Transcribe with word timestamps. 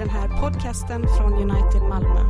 den 0.00 0.10
podkasten 0.40 1.06
från 1.18 1.32
United 1.32 1.82
Malmö. 1.82 2.20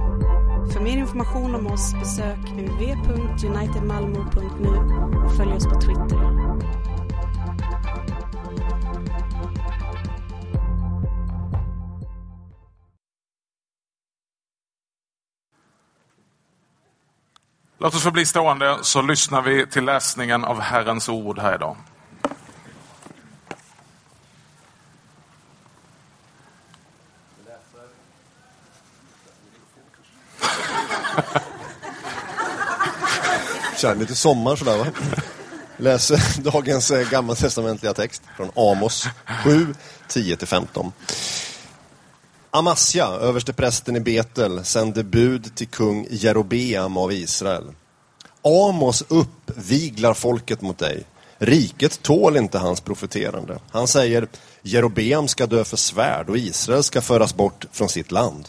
For 0.73 0.81
mer 0.81 0.97
informasjon 0.97 1.55
om 1.55 1.67
oss 1.67 1.95
besøk 1.95 2.39
www.unitedmalmo.nu 2.39 4.77
og 5.25 5.33
følg 5.37 5.53
oss 5.53 5.67
på 5.67 5.81
Twitter. 5.81 6.17
Låt 17.79 17.95
oss 17.95 18.03
få 18.03 18.11
bli 18.11 18.27
stående 18.27 18.79
så 18.83 19.03
lyssnar 19.03 19.43
vi 19.43 19.67
till 19.67 19.85
läsningen 19.85 20.45
av 20.45 20.61
Herrens 20.61 21.09
ord 21.09 21.39
här 21.39 21.55
idag. 21.55 21.77
Kör 33.81 33.95
lite 33.95 34.15
sommar 34.15 34.57
sådär 34.57 34.79
va? 34.79 34.87
Läser 35.77 36.43
dagens 36.43 36.91
eh, 36.91 37.11
gammaltestamentliga 37.11 37.95
text 37.95 38.23
från 38.37 38.51
Amos 38.55 39.07
7, 39.45 39.75
10-15. 40.09 40.93
Amasja, 42.51 43.07
översteprästen 43.07 43.97
i 43.97 44.01
Betel, 44.01 44.65
sände 44.65 45.05
bud 45.05 45.55
till 45.55 45.69
kung 45.69 46.07
Jerobeam 46.11 46.97
av 46.97 47.13
Israel. 47.13 47.65
Amos 48.43 49.05
uppviglar 49.09 50.15
folket 50.15 50.61
mot 50.61 50.79
dig. 50.79 51.05
Riket 51.39 52.03
tål 52.03 52.37
inte 52.37 52.59
hans 52.59 52.81
profeterande. 52.81 53.59
Han 53.71 53.89
säger, 53.89 54.29
Jerobeam 54.63 55.29
ska 55.29 55.47
dö 55.47 55.65
för 55.65 55.77
svärd 55.77 56.31
och 56.31 56.39
Israel 56.39 56.83
ska 56.83 57.01
föras 57.01 57.35
bort 57.35 57.67
från 57.73 57.89
sitt 57.89 58.13
land. 58.13 58.49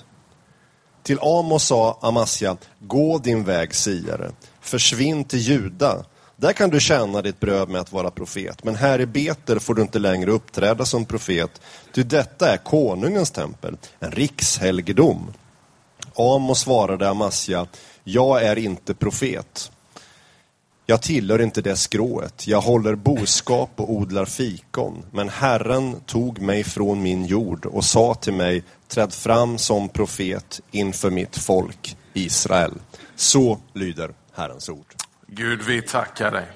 Till 1.03 1.19
Amos 1.21 1.63
sa 1.63 1.99
Amasja, 2.01 2.57
gå 2.79 3.17
din 3.17 3.43
väg, 3.43 3.75
siare. 3.75 4.31
Försvinn 4.61 5.23
till 5.23 5.39
Juda. 5.39 6.05
Där 6.35 6.53
kan 6.53 6.69
du 6.69 6.79
tjäna 6.79 7.21
ditt 7.21 7.39
bröd 7.39 7.69
med 7.69 7.81
att 7.81 7.91
vara 7.91 8.11
profet. 8.11 8.63
Men 8.63 8.75
här 8.75 9.01
i 9.01 9.05
Beter 9.05 9.59
får 9.59 9.73
du 9.75 9.81
inte 9.81 9.99
längre 9.99 10.31
uppträda 10.31 10.85
som 10.85 11.05
profet. 11.05 11.61
Ty 11.93 12.03
detta 12.03 12.53
är 12.53 12.57
konungens 12.57 13.31
tempel, 13.31 13.77
en 13.99 14.11
rikshelgedom. 14.11 15.33
Amos 16.15 16.59
svarade 16.59 17.09
Amasja, 17.09 17.67
jag 18.03 18.43
är 18.43 18.57
inte 18.57 18.93
profet. 18.93 19.71
Jag 20.85 21.01
tillhör 21.01 21.41
inte 21.41 21.61
det 21.61 21.75
skrået. 21.75 22.47
Jag 22.47 22.61
håller 22.61 22.95
boskap 22.95 23.69
och 23.75 23.91
odlar 23.91 24.25
fikon. 24.25 25.05
Men 25.11 25.29
Herren 25.29 25.95
tog 26.05 26.41
mig 26.41 26.63
från 26.63 27.01
min 27.01 27.25
jord 27.25 27.65
och 27.65 27.85
sa 27.85 28.13
till 28.13 28.33
mig, 28.33 28.63
träd 28.87 29.13
fram 29.13 29.57
som 29.57 29.89
profet 29.89 30.61
inför 30.71 31.09
mitt 31.09 31.37
folk 31.37 31.97
Israel. 32.13 32.73
Så 33.15 33.57
lyder 33.73 34.11
Herrens 34.33 34.69
ord. 34.69 34.95
Gud, 35.27 35.61
vi 35.61 35.81
tackar 35.81 36.31
dig. 36.31 36.47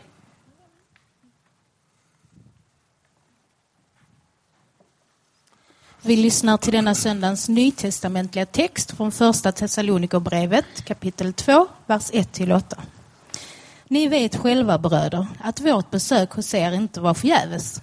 Vi 6.02 6.16
lyssnar 6.16 6.58
till 6.58 6.73
denna 6.73 6.96
söndagens 6.96 7.50
nytestamentliga 7.50 8.46
text 8.46 8.92
från 8.92 9.12
första 9.12 9.52
Thessalonikerbrevet 9.52 10.86
kapitel 10.86 11.34
2, 11.34 11.68
vers 11.86 12.12
1-8. 12.12 12.62
Ni 13.88 14.08
vet 14.08 14.36
själva 14.36 14.78
bröder 14.78 15.28
att 15.40 15.62
vårt 15.62 15.92
besök 15.92 16.31
hos 16.31 16.53
er 16.53 16.72
inte 16.72 17.02
var 17.02 17.14
förgäves. 17.14 17.81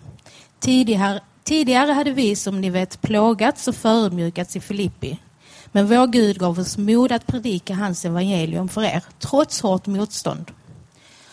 Tidigare, 0.58 1.20
tidigare 1.44 1.92
hade 1.92 2.12
vi 2.12 2.36
som 2.36 2.60
ni 2.60 2.70
vet 2.70 3.00
plågats 3.00 3.68
och 3.68 3.74
förödmjukats 3.74 4.56
i 4.56 4.60
Filippi. 4.60 5.18
Men 5.72 5.86
vår 5.86 6.06
Gud 6.06 6.38
gav 6.38 6.58
oss 6.58 6.78
mod 6.78 7.12
att 7.12 7.26
predika 7.26 7.74
hans 7.74 8.04
evangelium 8.04 8.68
för 8.68 8.82
er, 8.82 9.04
trots 9.18 9.60
hårt 9.60 9.86
motstånd. 9.86 10.50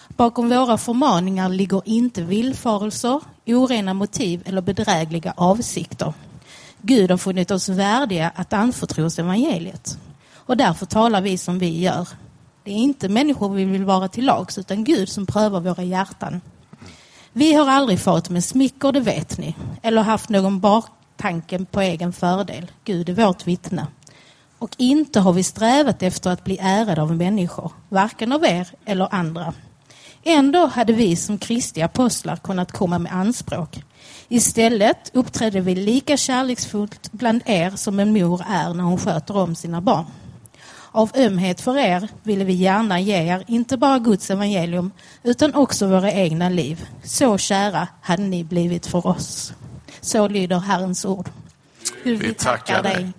Bakom 0.08 0.50
våra 0.50 0.78
förmaningar 0.78 1.50
ligger 1.50 1.82
inte 1.86 2.22
villfarelser, 2.22 3.22
orena 3.46 3.94
motiv 3.94 4.44
eller 4.46 4.62
bedrägliga 4.62 5.34
avsikter. 5.38 6.14
Gud 6.82 7.12
har 7.12 7.18
funnit 7.18 7.52
oss 7.52 7.70
värdiga 7.70 8.32
att 8.36 8.54
anförtros 8.54 9.20
evangeliet. 9.20 9.98
Och 10.36 10.58
därför 10.58 10.86
talar 10.86 11.22
vi 11.22 11.38
som 11.38 11.60
vi 11.60 11.80
gör. 11.80 12.08
Det 12.64 12.72
är 12.72 12.76
inte 12.76 13.10
människor 13.10 13.50
vi 13.50 13.66
vill 13.66 13.86
vara 13.86 14.08
till 14.08 14.26
lags, 14.26 14.58
utan 14.58 14.84
Gud 14.84 15.10
som 15.10 15.26
prövar 15.26 15.60
våra 15.60 15.84
hjärtan. 15.84 16.42
Vi 17.34 17.54
har 17.54 17.70
aldrig 17.70 18.00
fått 18.00 18.30
med 18.30 18.44
smicker, 18.44 18.92
det 18.92 19.00
vet 19.00 19.38
ni, 19.38 19.56
eller 19.82 20.02
haft 20.02 20.30
någon 20.30 20.60
baktanke 20.60 21.66
på 21.72 21.82
egen 21.82 22.14
fördel. 22.14 22.72
Gud 22.84 23.10
är 23.10 23.14
vårt 23.14 23.48
vittne. 23.48 23.88
Och 24.60 24.76
inte 24.78 25.20
har 25.20 25.34
vi 25.34 25.44
strävat 25.44 26.04
efter 26.04 26.30
att 26.30 26.44
bli 26.44 26.58
ärade 26.62 27.02
av 27.02 27.16
människor, 27.16 27.72
varken 27.90 28.32
av 28.32 28.46
er 28.46 28.68
eller 28.86 29.14
andra. 29.16 29.54
Ändå 30.24 30.66
hade 30.66 30.94
vi 30.94 31.16
som 31.16 31.38
Kristi 31.38 31.82
apostlar 31.82 32.36
kunnat 32.36 32.72
komma 32.72 33.00
med 33.00 33.14
anspråk. 33.14 33.84
Istället 34.28 35.12
uppträdde 35.14 35.62
vi 35.62 35.76
lika 35.76 36.18
kärleksfullt 36.18 37.12
bland 37.12 37.42
er 37.46 37.70
som 37.70 38.00
en 38.00 38.14
mor 38.14 38.42
är 38.50 38.74
när 38.74 38.84
hon 38.84 38.98
sköter 38.98 39.38
om 39.38 39.56
sina 39.56 39.82
barn. 39.82 40.06
Av 40.92 41.12
ömhet 41.16 41.62
för 41.62 41.78
er 41.78 42.08
ville 42.24 42.44
vi 42.44 42.54
gärna 42.54 43.00
ge 43.00 43.16
er 43.16 43.44
inte 43.48 43.78
bara 43.78 44.00
Guds 44.00 44.30
evangelium 44.30 44.92
utan 45.24 45.56
också 45.56 45.88
våra 45.88 46.12
egna 46.12 46.50
liv. 46.50 46.86
Så 47.04 47.38
kära 47.38 47.88
hade 48.02 48.24
ni 48.24 48.44
blivit 48.44 48.88
för 48.88 49.08
oss. 49.08 49.54
Så 50.02 50.28
lyder 50.28 50.60
Herrens 50.60 51.06
ord. 51.06 51.30
Gud, 52.04 52.20
Vi 52.20 52.34
tackar 52.34 52.84
dig. 52.84 53.12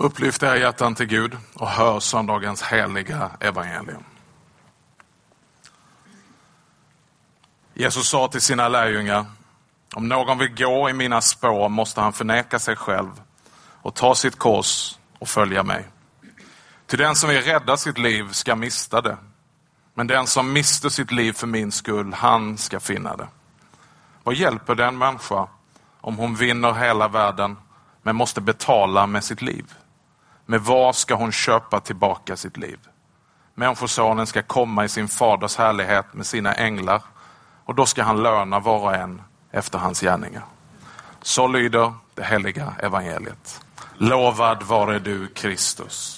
Upplyft 0.00 0.42
era 0.42 0.58
hjärtan 0.58 0.94
till 0.94 1.06
Gud 1.06 1.36
och 1.54 1.68
hör 1.68 2.00
söndagens 2.00 2.62
heliga 2.62 3.30
evangelium. 3.40 4.04
Jesus 7.74 8.08
sa 8.08 8.28
till 8.28 8.40
sina 8.40 8.68
lärjungar, 8.68 9.26
om 9.94 10.08
någon 10.08 10.38
vill 10.38 10.54
gå 10.54 10.90
i 10.90 10.92
mina 10.92 11.20
spår 11.20 11.68
måste 11.68 12.00
han 12.00 12.12
förneka 12.12 12.58
sig 12.58 12.76
själv 12.76 13.22
och 13.82 13.94
ta 13.94 14.14
sitt 14.14 14.38
kors 14.38 14.98
och 15.18 15.28
följa 15.28 15.62
mig. 15.62 15.84
Till 16.86 16.98
den 16.98 17.14
som 17.14 17.30
vill 17.30 17.42
rädda 17.42 17.76
sitt 17.76 17.98
liv 17.98 18.32
ska 18.32 18.56
mista 18.56 19.00
det, 19.00 19.16
men 19.94 20.06
den 20.06 20.26
som 20.26 20.52
mister 20.52 20.88
sitt 20.88 21.12
liv 21.12 21.32
för 21.32 21.46
min 21.46 21.72
skull, 21.72 22.12
han 22.12 22.58
ska 22.58 22.80
finna 22.80 23.16
det. 23.16 23.28
Vad 24.22 24.34
hjälper 24.34 24.74
den 24.74 24.98
människa 24.98 25.48
om 26.00 26.16
hon 26.16 26.34
vinner 26.34 26.72
hela 26.72 27.08
världen 27.08 27.56
men 28.02 28.16
måste 28.16 28.40
betala 28.40 29.06
med 29.06 29.24
sitt 29.24 29.42
liv? 29.42 29.74
Med 30.50 30.60
vad 30.60 30.96
ska 30.96 31.14
hon 31.14 31.32
köpa 31.32 31.80
tillbaka 31.80 32.36
sitt 32.36 32.56
liv? 32.56 32.78
Människosonen 33.54 34.26
ska 34.26 34.42
komma 34.42 34.84
i 34.84 34.88
sin 34.88 35.08
faders 35.08 35.56
härlighet 35.56 36.14
med 36.14 36.26
sina 36.26 36.54
änglar 36.54 37.02
och 37.64 37.74
då 37.74 37.86
ska 37.86 38.02
han 38.02 38.22
löna 38.22 38.60
var 38.60 38.78
och 38.78 38.94
en 38.94 39.22
efter 39.50 39.78
hans 39.78 40.00
gärningar. 40.00 40.42
Så 41.22 41.46
lyder 41.46 41.92
det 42.14 42.24
heliga 42.24 42.74
evangeliet. 42.82 43.60
Lovad 43.94 44.62
vare 44.62 44.98
du 44.98 45.26
Kristus. 45.26 46.17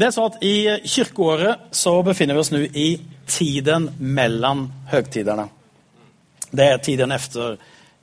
Det 0.00 0.06
er 0.08 0.12
så 0.16 0.22
at 0.30 0.36
i 0.40 0.54
kirkeåret 0.88 1.74
så 1.76 1.98
befinner 2.00 2.32
vi 2.32 2.40
oss 2.40 2.50
nå 2.54 2.62
i 2.64 2.88
tiden 3.28 3.90
mellom 4.00 4.62
høgtiderne. 4.88 5.44
Det 6.56 6.64
er 6.64 6.78
tiden 6.80 7.12
efter 7.12 7.58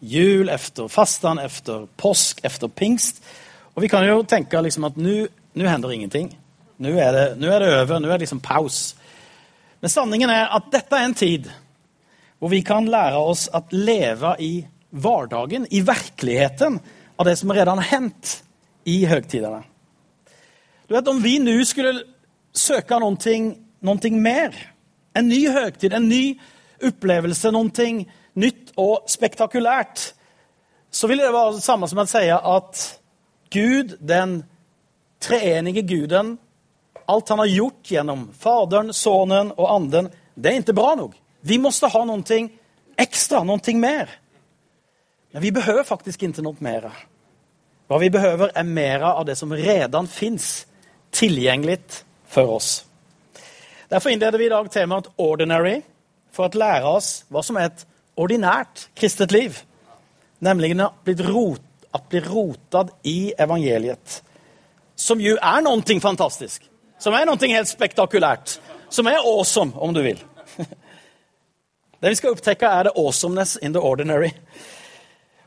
jul, 0.06 0.52
efter 0.54 0.92
fastan, 0.94 1.40
efter 1.42 1.88
påsk, 1.98 2.44
efter 2.46 2.70
pingst. 2.70 3.24
Og 3.74 3.82
vi 3.82 3.90
kan 3.90 4.06
jo 4.06 4.20
tenke 4.30 4.62
liksom 4.62 4.86
at 4.86 5.00
nå 5.02 5.16
hender 5.58 5.96
ingenting. 5.96 6.30
Nå 6.78 6.92
er, 7.02 7.18
är 7.34 7.34
det 7.34 7.72
over. 7.82 7.98
Nå 7.98 8.12
er 8.12 8.20
det 8.20 8.28
liksom 8.28 8.44
paus. 8.46 8.94
Men 9.82 9.90
sanningen 9.90 10.30
er 10.30 10.54
at 10.54 10.70
dette 10.70 11.00
er 11.00 11.08
en 11.08 11.18
tid 11.18 11.50
hvor 12.38 12.54
vi 12.54 12.60
kan 12.62 12.86
lære 12.86 13.18
oss 13.18 13.48
å 13.50 13.64
leve 13.74 14.36
i 14.38 14.52
vardagen, 14.94 15.66
i 15.74 15.82
verkligheten 15.82 16.78
av 17.18 17.26
det 17.26 17.40
som 17.42 17.50
redan 17.58 17.82
har 17.82 17.90
hendt 17.90 18.36
i 18.86 19.00
högtiderna. 19.10 19.64
Du 20.88 20.94
vet, 20.96 21.08
om 21.08 21.20
vi 21.22 21.36
nå 21.44 21.58
skulle 21.68 22.00
søke 22.56 23.00
noe 23.00 24.12
mer. 24.16 24.56
En 25.18 25.28
ny 25.28 25.42
høgtid, 25.52 25.94
en 25.94 26.08
ny 26.08 26.38
opplevelse, 26.88 27.52
noe 27.52 27.90
nytt 28.38 28.72
og 28.80 29.10
spektakulært. 29.10 30.14
Så 30.92 31.10
ville 31.10 31.26
det 31.26 31.34
være 31.34 31.58
det 31.58 31.66
samme 31.66 31.90
som 31.90 32.00
å 32.00 32.08
si 32.08 32.24
at 32.32 32.84
Gud, 33.52 33.98
den 34.00 34.42
treenige 35.24 35.84
guden, 35.88 36.38
alt 37.08 37.30
han 37.30 37.40
har 37.40 37.52
gjort 37.52 37.92
gjennom 37.92 38.28
Faderen, 38.36 38.94
Sønnen 38.94 39.54
og 39.56 39.68
Anden, 39.72 40.10
det 40.36 40.52
er 40.52 40.62
ikke 40.62 40.78
bra 40.78 40.94
nok. 41.00 41.14
Vi 41.48 41.60
måtte 41.60 41.90
ha 41.92 42.04
noe 42.08 42.40
ekstra, 42.98 43.44
noe 43.48 43.76
mer. 43.80 44.12
Men 45.34 45.44
vi 45.44 45.52
behøver 45.52 45.88
faktisk 45.88 46.24
ikke 46.24 46.44
noe 46.46 46.60
mer. 46.64 46.90
Hva 47.88 48.00
vi 48.00 48.10
behøver, 48.12 48.52
er 48.56 48.68
mer 48.68 49.04
av 49.08 49.26
det 49.28 49.38
som 49.40 49.52
redan 49.56 50.08
fins 50.12 50.66
tilgjengelig 51.18 51.80
for 52.30 52.58
oss. 52.58 52.86
Derfor 53.90 54.14
innleder 54.14 54.38
vi 54.40 54.46
i 54.46 54.50
dag 54.54 54.72
temaet 54.72 55.08
'ordinary' 55.18 55.82
for 56.32 56.48
å 56.48 56.60
lære 56.60 56.86
oss 56.86 57.24
hva 57.32 57.44
som 57.44 57.58
er 57.58 57.72
et 57.72 57.86
ordinært 58.18 58.88
kristet 58.96 59.32
liv. 59.32 59.58
Nemlig 60.40 60.76
å 60.78 60.92
bli, 61.04 61.16
rot, 61.26 61.62
rotet 62.28 62.94
i 63.04 63.34
evangeliet. 63.38 64.22
Som 64.96 65.22
jo 65.22 65.38
er 65.42 65.62
noe 65.62 66.00
fantastisk. 66.02 66.64
Som 67.00 67.14
er 67.14 67.26
noe 67.26 67.50
helt 67.50 67.70
spektakulært. 67.70 68.60
Som 68.90 69.08
er 69.08 69.22
awesome, 69.22 69.74
om 69.76 69.94
du 69.94 70.02
vil. 70.02 70.20
Det 72.02 72.10
vi 72.10 72.16
skal 72.16 72.36
opptekke, 72.36 72.66
er 72.66 72.84
the 72.84 72.92
awesomeness 72.96 73.56
in 73.56 73.74
the 73.74 73.82
ordinary. 73.82 74.30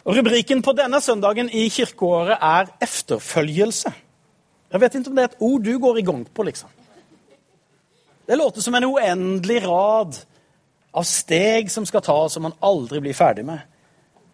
Og 0.05 0.17
Rubriken 0.17 0.63
på 0.63 0.73
denne 0.73 1.01
søndagen 1.01 1.51
i 1.51 1.69
kirkeåret 1.69 2.39
er 2.43 2.67
'efterfølgelse'. 2.83 3.93
Jeg 4.71 4.81
vet 4.81 4.95
ikke 4.95 5.11
om 5.11 5.17
det 5.19 5.25
er 5.25 5.33
et 5.33 5.43
ord 5.43 5.65
du 5.67 5.73
går 5.83 5.99
i 5.99 6.07
gang 6.07 6.25
på, 6.25 6.47
liksom. 6.47 6.71
Det 8.27 8.37
låter 8.39 8.63
som 8.63 8.75
en 8.75 8.87
uendelig 8.87 9.65
rad 9.65 10.19
av 10.95 11.07
steg 11.07 11.71
som 11.71 11.87
skal 11.87 12.05
tas, 12.07 12.33
som 12.33 12.47
man 12.47 12.55
aldri 12.63 13.01
blir 13.03 13.15
ferdig 13.15 13.45
med. 13.49 13.59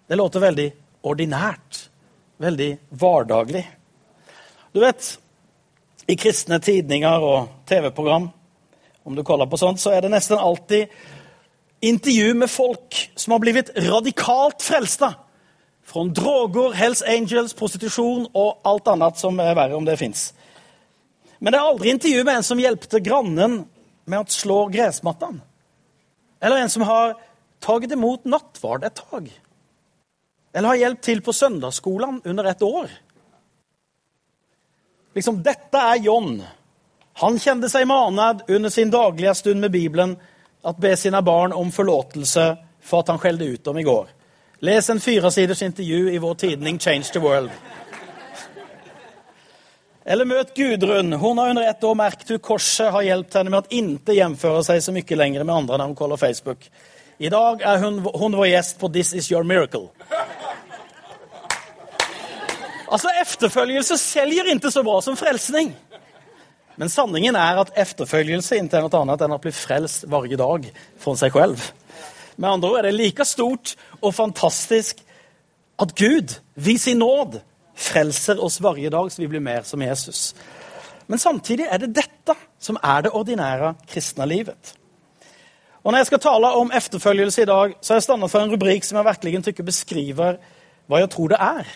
Det 0.07 0.19
låter 0.21 0.45
veldig 0.45 0.67
ordinært. 1.09 1.87
Veldig 2.37 2.71
hverdaglig. 2.93 3.63
Du 4.77 4.83
vet, 4.83 5.09
i 6.07 6.17
kristne 6.21 6.59
tidninger 6.61 7.25
og 7.25 7.49
TV-program, 7.69 8.29
om 9.09 9.17
du 9.17 9.25
kaller 9.25 9.49
på 9.49 9.57
sånt, 9.57 9.81
så 9.81 9.95
er 9.95 10.05
det 10.05 10.13
nesten 10.13 10.37
alltid 10.37 10.93
intervju 11.81 12.35
med 12.35 12.51
folk 12.51 12.99
som 13.17 13.33
har 13.33 13.41
blitt 13.41 13.73
radikalt 13.89 14.61
frelsta. 14.63 15.15
Fra 15.87 16.03
droger, 16.11 16.75
Hells 16.75 17.03
Angels, 17.07 17.55
prostitusjon 17.55 18.27
og 18.35 18.67
alt 18.67 18.89
annet 18.91 19.21
som 19.21 19.39
er 19.41 19.55
verre, 19.55 19.77
om 19.79 19.87
det 19.87 19.99
fins. 20.01 20.33
Men 21.39 21.53
det 21.53 21.61
er 21.61 21.69
aldri 21.71 21.93
intervju 21.93 22.25
med 22.25 22.41
en 22.41 22.47
som 22.47 22.61
hjelpte 22.61 23.01
grannen 23.05 23.61
med 24.07 24.19
å 24.19 24.35
slå 24.35 24.65
gressmattene. 24.73 25.45
Eller 26.43 26.63
en 26.63 26.73
som 26.73 26.85
har 26.87 27.15
tatt 27.63 27.93
imot 27.93 28.27
nattvard 28.29 28.85
et 28.85 28.99
tak. 28.99 29.31
Eller 30.57 30.73
har 30.73 30.81
hjulpet 30.81 31.07
til 31.07 31.23
på 31.25 31.35
søndagsskolen 31.37 32.21
under 32.25 32.51
et 32.51 32.63
år. 32.67 32.91
Liksom, 35.17 35.41
dette 35.45 35.81
er 35.81 36.03
John. 36.05 36.41
Han 37.23 37.39
kjente 37.41 37.71
seg 37.73 37.87
manet 37.89 38.43
under 38.53 38.73
sin 38.73 38.93
daglige 38.93 39.35
stund 39.39 39.63
med 39.65 39.73
Bibelen 39.73 40.17
at 40.67 40.81
be 40.83 40.93
sine 40.99 41.23
barn 41.25 41.55
om 41.57 41.71
forlåtelse 41.73 42.47
for 42.85 43.01
at 43.01 43.13
han 43.13 43.21
skjelte 43.23 43.49
ut 43.55 43.65
dem 43.65 43.81
i 43.81 43.87
går. 43.87 44.11
Les 44.61 44.91
en 44.91 45.01
firesiders 45.01 45.63
intervju 45.63 46.13
i 46.13 46.19
vår 46.19 46.35
tidning 46.35 46.79
Change 46.79 47.13
the 47.13 47.21
World. 47.21 47.51
Eller 50.05 50.25
møt 50.25 50.55
Gudrun. 50.55 51.13
Hun 51.13 51.39
har 51.39 51.51
under 51.51 51.69
ett 51.69 51.85
år 51.85 51.95
merket 51.95 52.31
hun 52.31 52.39
korset 52.39 52.93
har 52.95 53.05
hjulpet 53.05 53.37
henne 53.41 53.53
med 53.53 53.67
å 53.67 53.81
ikke 53.81 54.17
jämföra 54.17 54.63
seg 54.65 54.81
så 54.81 54.95
mye 54.95 55.19
lenger 55.19 55.45
med 55.45 55.55
andre 55.55 55.77
når 55.77 55.91
hun 55.91 55.99
kollar 55.99 56.21
Facebook. 56.21 56.69
I 57.19 57.29
dag 57.33 57.61
er 57.65 57.83
hun, 57.83 58.01
hun 58.01 58.37
vår 58.39 58.49
gjest 58.55 58.79
på 58.81 58.89
This 58.93 59.13
is 59.13 59.29
your 59.33 59.45
miracle. 59.45 59.91
Altså, 62.87 63.11
Efterfølgelse 63.21 63.99
selger 63.99 64.49
ikke 64.55 64.71
så 64.71 64.85
bra 64.87 65.01
som 65.03 65.17
frelsning. 65.19 65.75
Men 66.77 66.93
sanningen 66.93 67.37
er 67.37 67.61
at 67.61 67.73
efterfølgelse 67.77 68.57
ikke 68.57 68.79
er 68.79 68.85
noe 68.85 69.01
annet 69.03 69.25
enn 69.25 69.37
å 69.37 69.41
bli 69.43 69.53
frelst 69.53 70.07
hver 70.09 70.29
dag 70.39 70.71
for 71.03 71.19
seg 71.19 71.37
selv. 71.37 71.61
Med 72.37 72.51
andre 72.51 72.71
ord 72.71 72.79
er 72.79 72.89
det 72.89 72.97
like 72.97 73.25
stort 73.25 73.75
og 74.01 74.15
fantastisk 74.15 75.01
at 75.81 75.93
Gud, 75.97 76.39
vi 76.55 76.77
sin 76.79 77.01
nåd, 77.01 77.41
frelser 77.77 78.41
oss 78.41 78.57
hver 78.65 78.79
dag 78.91 79.11
så 79.13 79.21
vi 79.21 79.29
blir 79.29 79.45
mer 79.45 79.65
som 79.69 79.83
Jesus. 79.83 80.35
Men 81.07 81.21
samtidig 81.21 81.69
er 81.71 81.79
det 81.79 81.95
dette 81.97 82.35
som 82.59 82.79
er 82.83 83.07
det 83.07 83.15
ordinære 83.15 83.75
kristne 83.89 84.27
livet. 84.27 84.75
Og 85.85 85.93
Når 85.93 85.99
jeg 85.99 86.07
skal 86.07 86.19
tale 86.19 86.47
om 86.59 86.73
efterfølgelse 86.75 87.43
i 87.43 87.47
dag, 87.47 87.75
så 87.81 87.93
har 87.93 88.01
jeg 88.01 88.03
stått 88.03 88.31
for 88.31 88.43
en 88.43 88.51
rubrikk 88.51 88.85
som 88.85 88.97
jeg 88.99 89.07
virkelig 89.07 89.43
tykker 89.45 89.67
beskriver 89.69 90.39
hva 90.91 90.99
jeg 90.99 91.11
tror 91.13 91.29
det 91.31 91.39
er. 91.39 91.69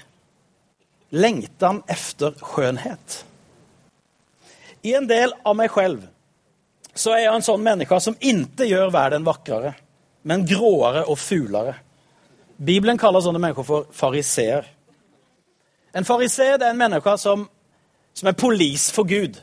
Lengtan 1.11 1.83
efter 1.89 2.35
skjønnhet. 2.43 3.21
I 4.83 4.97
en 4.97 5.07
del 5.07 5.35
av 5.45 5.55
meg 5.55 5.71
selv 5.75 6.09
så 6.95 7.15
er 7.15 7.27
jeg 7.27 7.35
en 7.37 7.47
sånn 7.47 7.63
menneske 7.63 8.01
som 8.03 8.17
ikke 8.19 8.67
gjør 8.67 8.91
verden 8.91 9.27
vakrere, 9.27 9.77
men 10.23 10.47
gråere 10.49 11.07
og 11.09 11.19
fulere. 11.19 11.75
Bibelen 12.61 12.99
kaller 13.01 13.23
sånne 13.25 13.41
mennesker 13.41 13.67
for 13.67 13.89
fariseer. 13.97 14.67
En 15.97 16.07
fariseer 16.07 16.59
er 16.59 16.71
en 16.71 16.81
menneske 16.81 17.15
som, 17.19 17.47
som 18.15 18.29
er 18.29 18.39
polis 18.39 18.91
for 18.95 19.09
Gud. 19.09 19.41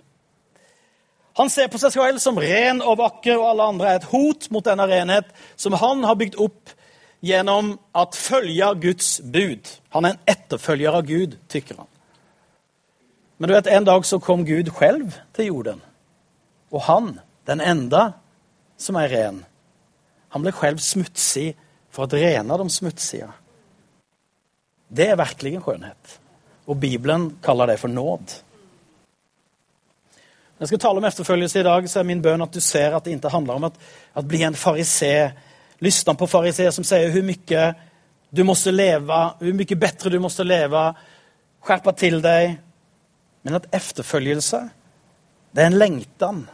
Han 1.38 1.52
ser 1.54 1.70
på 1.70 1.80
seg 1.82 1.94
selv 1.94 2.22
som 2.22 2.40
ren 2.42 2.80
og 2.82 2.98
vakker, 3.02 3.38
og 3.38 3.52
alle 3.52 3.68
andre 3.74 3.90
er 3.90 4.00
et 4.00 4.10
hot 4.10 4.48
mot 4.54 4.66
denne 4.66 4.88
renhet 4.90 5.30
som 5.60 5.76
han 5.78 6.06
har 6.08 6.18
bygd 6.18 6.38
opp 6.42 6.74
gjennom 7.26 7.76
at 7.98 8.18
følge 8.18 8.70
Guds 8.82 9.12
bud. 9.22 9.70
Han 9.94 10.06
er 10.06 10.16
en 10.16 10.34
etterfølger 10.34 10.98
av 10.98 11.06
Gud, 11.10 11.38
tykker 11.50 11.82
han. 11.82 11.90
Men 13.38 13.50
du 13.50 13.54
vet, 13.54 13.70
en 13.70 13.86
dag 13.86 14.06
så 14.06 14.18
kom 14.22 14.46
Gud 14.46 14.72
selv 14.80 15.14
til 15.38 15.52
jorden. 15.52 15.82
Og 16.74 16.82
han, 16.90 17.20
den 17.46 17.62
enda 17.62 18.12
som 18.82 18.98
er 18.98 19.14
ren, 19.14 19.44
han 20.38 20.46
ble 20.46 20.54
selv 20.54 20.82
smutsig 20.84 21.48
for 21.94 22.06
å 22.06 22.20
rene 22.22 22.58
de 22.62 22.70
smutsige. 22.70 23.30
Det 24.88 25.10
er 25.10 25.20
virkelig 25.20 25.58
en 25.58 25.64
skjønnhet. 25.66 26.18
Og 26.68 26.78
Bibelen 26.80 27.32
kaller 27.44 27.72
det 27.72 27.80
for 27.82 27.92
nåd. 27.92 28.36
Når 30.58 30.66
jeg 30.66 30.72
skal 30.72 30.82
tale 30.84 31.02
om 31.02 31.08
efterfølgelse 31.10 31.60
i 31.62 31.66
dag, 31.68 31.90
så 31.90 32.00
er 32.00 32.08
min 32.10 32.22
bønn 32.22 32.44
at 32.46 32.54
du 32.54 32.62
ser 32.64 32.96
at 32.96 33.06
det 33.06 33.16
ikke 33.18 33.34
handler 33.34 33.60
om 33.60 33.68
at, 33.68 33.76
at 34.18 34.28
bli 34.28 34.44
en 34.46 34.58
farisé. 34.58 35.30
Lyssna 35.86 36.16
på 36.18 36.30
fariseer 36.30 36.74
som 36.74 36.86
sier 36.88 37.12
hvor 37.14 37.26
mye 37.26 37.66
du 38.34 38.42
måtte 38.46 38.74
leve, 38.74 39.20
hvor 39.40 39.58
mye 39.60 39.80
bedre 39.80 40.12
du 40.14 40.18
måtte 40.22 40.46
leve. 40.46 40.84
Skjerpe 41.66 41.94
til 41.98 42.20
deg, 42.24 42.58
men 43.46 43.58
at 43.58 43.70
efterfølgelse 43.76 44.62
det 45.54 45.64
er 45.64 45.72
en 45.72 45.80
lengtan 45.80 46.46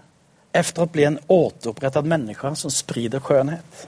efter 0.54 0.86
å 0.86 0.92
bli 0.94 1.08
en 1.08 1.20
återopprettet 1.28 2.08
menneske 2.08 2.54
som 2.56 2.72
sprider 2.72 3.24
skjønnhet. 3.24 3.88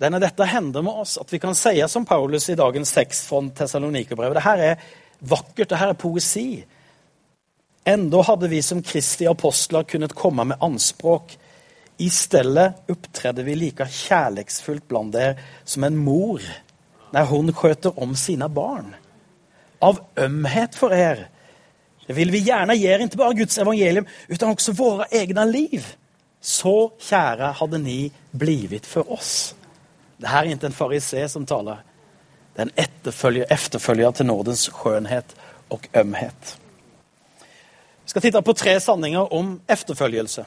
Det 0.00 0.08
er 0.08 0.12
når 0.14 0.22
dette 0.24 0.48
hender 0.48 0.84
med 0.84 1.00
oss, 1.02 1.18
at 1.20 1.32
vi 1.32 1.40
kan 1.40 1.56
si 1.56 1.74
som 1.88 2.06
Paulus 2.08 2.48
i 2.48 2.56
dagens 2.56 2.92
tekst 2.96 3.26
fra 3.28 3.42
Tessalonikerbrevet. 3.56 4.38
Det 4.38 4.44
her 4.46 4.62
er 4.64 4.84
vakkert, 5.20 5.68
det 5.68 5.80
her 5.80 5.92
er 5.92 6.00
poesi. 6.00 6.62
Enda 7.84 8.22
hadde 8.24 8.48
vi 8.48 8.62
som 8.64 8.80
Kristi 8.84 9.28
apostler 9.28 9.84
kunnet 9.88 10.16
komme 10.16 10.46
med 10.48 10.64
anspråk. 10.64 11.36
I 12.00 12.08
stedet 12.12 12.88
opptredde 12.88 13.44
vi 13.44 13.58
like 13.60 13.84
kjærlighetsfullt 13.84 14.88
blant 14.88 15.12
dere 15.12 15.36
som 15.68 15.84
en 15.84 16.00
mor 16.00 16.44
når 17.12 17.28
hun 17.28 17.52
skjøter 17.52 18.00
om 18.00 18.16
sine 18.16 18.48
barn 18.48 18.94
av 19.84 20.00
ømhet 20.20 20.76
for 20.80 20.96
er. 20.96 21.26
Det 22.10 22.16
vil 22.16 22.32
vi 22.34 22.40
gjerne 22.42 22.74
gjøre, 22.74 23.04
ikke 23.06 23.18
bare 23.20 23.36
Guds 23.38 23.58
evangelium, 23.62 24.06
utan 24.26 24.50
også 24.50 24.72
våre 24.74 25.04
egne 25.14 25.44
liv. 25.46 25.84
Så 26.42 26.88
kjære 27.06 27.52
hadde 27.60 27.78
ni 27.78 27.98
blivit 28.34 28.86
for 28.86 29.06
oss. 29.14 29.52
Det 30.18 30.26
her 30.26 30.40
er 30.42 30.50
ikke 30.50 30.66
en 30.66 30.74
farisé 30.74 31.22
som 31.30 31.44
taler. 31.46 31.84
Det 32.56 32.64
er 32.64 32.66
en 32.66 32.82
etterfølger, 32.82 33.46
efterfølger 33.54 34.10
til 34.10 34.26
nådens 34.26 34.64
skjønnhet 34.72 35.36
og 35.70 35.86
ømhet. 36.02 36.56
Vi 38.02 38.10
skal 38.10 38.26
titte 38.26 38.42
på 38.42 38.56
tre 38.58 38.74
sanninger 38.80 39.30
om 39.30 39.60
efterfølgelse 39.70 40.44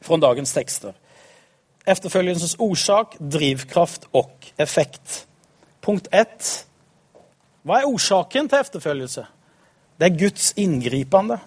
fra 0.00 0.20
dagens 0.24 0.56
tekster. 0.56 0.96
Efterfølgelsens 1.84 2.56
årsak, 2.58 3.18
drivkraft 3.20 4.08
og 4.16 4.48
effekt. 4.56 5.26
Punkt 5.84 6.08
ett 6.16 6.64
hva 7.62 7.82
er 7.82 7.92
årsaken 7.92 8.48
til 8.48 8.64
efterfølgelse? 8.64 9.28
Det 9.98 10.08
er 10.08 10.18
Guds 10.18 10.52
inngripende. 10.56 11.38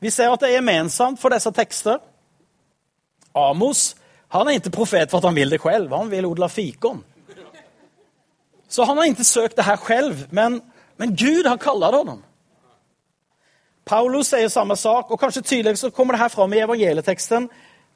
Vi 0.00 0.10
ser 0.10 0.30
at 0.30 0.40
det 0.40 0.50
er 0.50 0.60
gemensamt 0.60 1.20
for 1.20 1.34
disse 1.34 1.50
tekster. 1.54 1.98
Amos 3.34 3.94
han 4.28 4.48
er 4.48 4.58
ikke 4.58 4.74
profet 4.74 5.10
for 5.10 5.22
at 5.22 5.28
han 5.28 5.36
vil 5.36 5.54
det 5.54 5.60
selv, 5.62 5.92
han 5.94 6.10
vil 6.10 6.26
odle 6.28 6.48
fikon. 6.52 7.00
Så 8.68 8.84
han 8.84 8.98
har 8.98 9.08
ikke 9.08 9.24
søkt 9.24 9.56
det 9.56 9.64
her 9.64 9.78
selv, 9.86 10.26
men, 10.30 10.60
men 11.00 11.16
Gud 11.16 11.48
har 11.48 11.56
kalt 11.56 11.84
ham. 11.94 12.22
Paulus 13.88 14.28
sier 14.28 14.50
samme 14.52 14.76
sak, 14.76 15.10
og 15.10 15.20
kanskje 15.20 15.42
tydeligere 15.42 15.90
kommer 15.90 16.14
det 16.14 16.20
her 16.20 16.28
fram 16.28 16.52
i 16.52 16.60
evangelieteksten, 16.60 17.48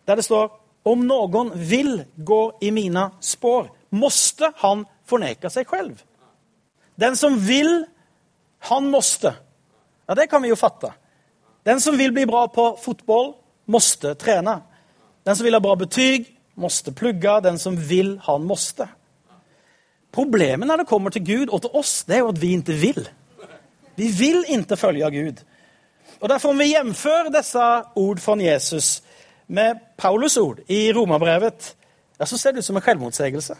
der 0.09 0.17
det 0.17 0.25
står 0.25 0.49
om 0.89 1.05
noen 1.05 1.53
vil 1.55 2.07
gå 2.17 2.41
i 2.65 2.71
mine 2.73 3.11
spår, 3.21 3.69
måste 3.93 4.49
han 4.65 4.87
forneke 5.05 5.51
seg 5.53 5.69
selv. 5.69 6.01
Den 6.97 7.17
som 7.17 7.37
vil, 7.37 7.85
han 8.69 8.91
måste. 8.91 9.35
Ja, 10.07 10.15
det 10.15 10.29
kan 10.31 10.43
vi 10.43 10.53
jo 10.53 10.59
fatte. 10.59 10.93
Den 11.67 11.81
som 11.81 11.97
vil 11.99 12.13
bli 12.15 12.27
bra 12.27 12.47
på 12.49 12.73
fotball, 12.79 13.33
måste 13.71 14.15
trene. 14.19 14.61
Den 15.27 15.37
som 15.37 15.47
vil 15.47 15.55
ha 15.55 15.61
bra 15.63 15.75
betyg, 15.79 16.27
måste 16.55 16.93
plugge. 16.95 17.41
Den 17.43 17.59
som 17.59 17.79
vil, 17.89 18.17
han 18.23 18.47
måste. 18.47 18.89
Problemet 20.13 20.69
når 20.69 20.83
det 20.83 20.91
kommer 20.91 21.15
til 21.15 21.25
Gud 21.25 21.51
og 21.51 21.63
til 21.65 21.79
oss, 21.79 22.03
det 22.05 22.19
er 22.19 22.25
jo 22.25 22.33
at 22.35 22.41
vi 22.43 22.53
ikke 22.59 22.77
vil. 22.79 23.03
Vi 23.97 24.09
vil 24.19 24.45
ikke 24.49 24.77
følge 24.77 25.11
Gud. 25.11 25.43
Og 26.21 26.29
Derfor 26.29 26.53
om 26.53 26.59
vi 26.59 26.73
jevnfører 26.75 27.33
disse 27.35 27.67
ord 27.97 28.21
fra 28.23 28.37
Jesus 28.39 29.03
med 29.47 29.81
Paulus' 29.99 30.39
ord 30.41 30.59
i 30.69 30.93
Romerbrevet, 30.93 31.75
ja, 32.21 32.25
så 32.25 32.39
ser 32.39 32.53
det 32.53 32.59
ut 32.59 32.65
som 32.65 32.77
en 32.77 32.83
selvmotsigelse. 32.83 33.57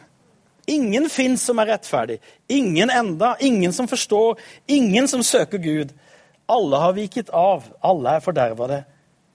Ingen 0.67 1.09
fins 1.11 1.43
som 1.43 1.59
er 1.59 1.73
rettferdig. 1.73 2.21
Ingen 2.49 2.91
enda. 2.91 3.37
Ingen 3.41 3.73
som 3.73 3.89
forstår. 3.89 4.41
Ingen 4.67 5.09
som 5.09 5.23
søker 5.23 5.59
Gud. 5.59 5.93
Alle 6.47 6.77
har 6.77 6.93
viket 6.93 7.31
av. 7.35 7.65
Alle 7.83 8.17
er 8.17 8.25
fordervede. 8.25 8.83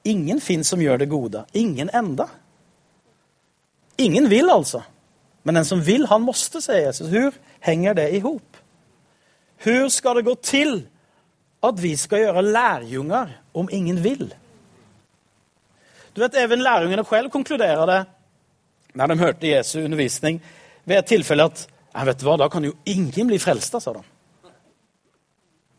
Ingen 0.07 0.41
fins 0.41 0.69
som 0.71 0.81
gjør 0.81 1.01
det 1.03 1.09
gode. 1.11 1.43
Ingen 1.53 1.89
enda. 1.93 2.29
Ingen 3.97 4.29
vil, 4.29 4.49
altså. 4.49 4.81
Men 5.43 5.55
den 5.55 5.65
som 5.65 5.81
vil, 5.85 6.07
han 6.07 6.23
måste, 6.23 6.61
sier 6.63 6.87
Jesus. 6.87 7.09
Hvor 7.11 7.35
henger 7.65 7.97
det 7.97 8.09
i 8.15 8.23
hop? 8.23 8.61
Hvor 9.63 9.87
skal 9.89 10.19
det 10.19 10.27
gå 10.27 10.35
til 10.43 10.75
at 11.63 11.79
vi 11.81 11.95
skal 11.97 12.27
gjøre 12.27 12.43
lærjunger 12.45 13.31
om 13.57 13.69
ingen 13.71 14.03
vil? 14.03 14.29
Du 16.15 16.21
vet, 16.21 16.37
Even 16.39 16.61
lærjungene 16.61 17.05
selv 17.09 17.29
konkluderer 17.29 17.85
det 17.85 18.03
når 18.97 19.07
de 19.07 19.17
hørte 19.17 19.49
Jesu 19.49 19.79
undervisning, 19.83 20.39
ved 20.87 21.01
et 21.01 21.09
tilfelle 21.13 21.47
at 21.49 21.65
ja, 21.67 22.05
vet 22.07 22.19
du 22.21 22.27
hva, 22.27 22.37
da 22.39 22.47
kan 22.51 22.65
jo 22.65 22.75
ingen 22.87 23.29
bli 23.29 23.39
frelst, 23.41 23.75
sa 23.81 23.93
de. 23.93 24.03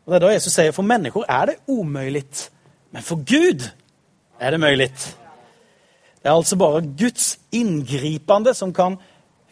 Og 0.05 0.13
Det 0.13 0.17
er 0.17 0.25
da 0.25 0.33
Jesus 0.33 0.55
sier 0.57 0.75
for 0.75 0.89
mennesker 0.89 1.27
er 1.29 1.51
det 1.51 1.59
umulig, 1.69 2.25
men 2.93 3.05
for 3.05 3.21
Gud 3.29 3.69
er 4.41 4.55
det 4.55 4.61
mulig. 4.61 4.89
Det 6.19 6.27
er 6.27 6.35
altså 6.35 6.57
bare 6.57 6.83
Guds 6.99 7.37
inngripende 7.53 8.55
som 8.57 8.73
kan 8.75 8.97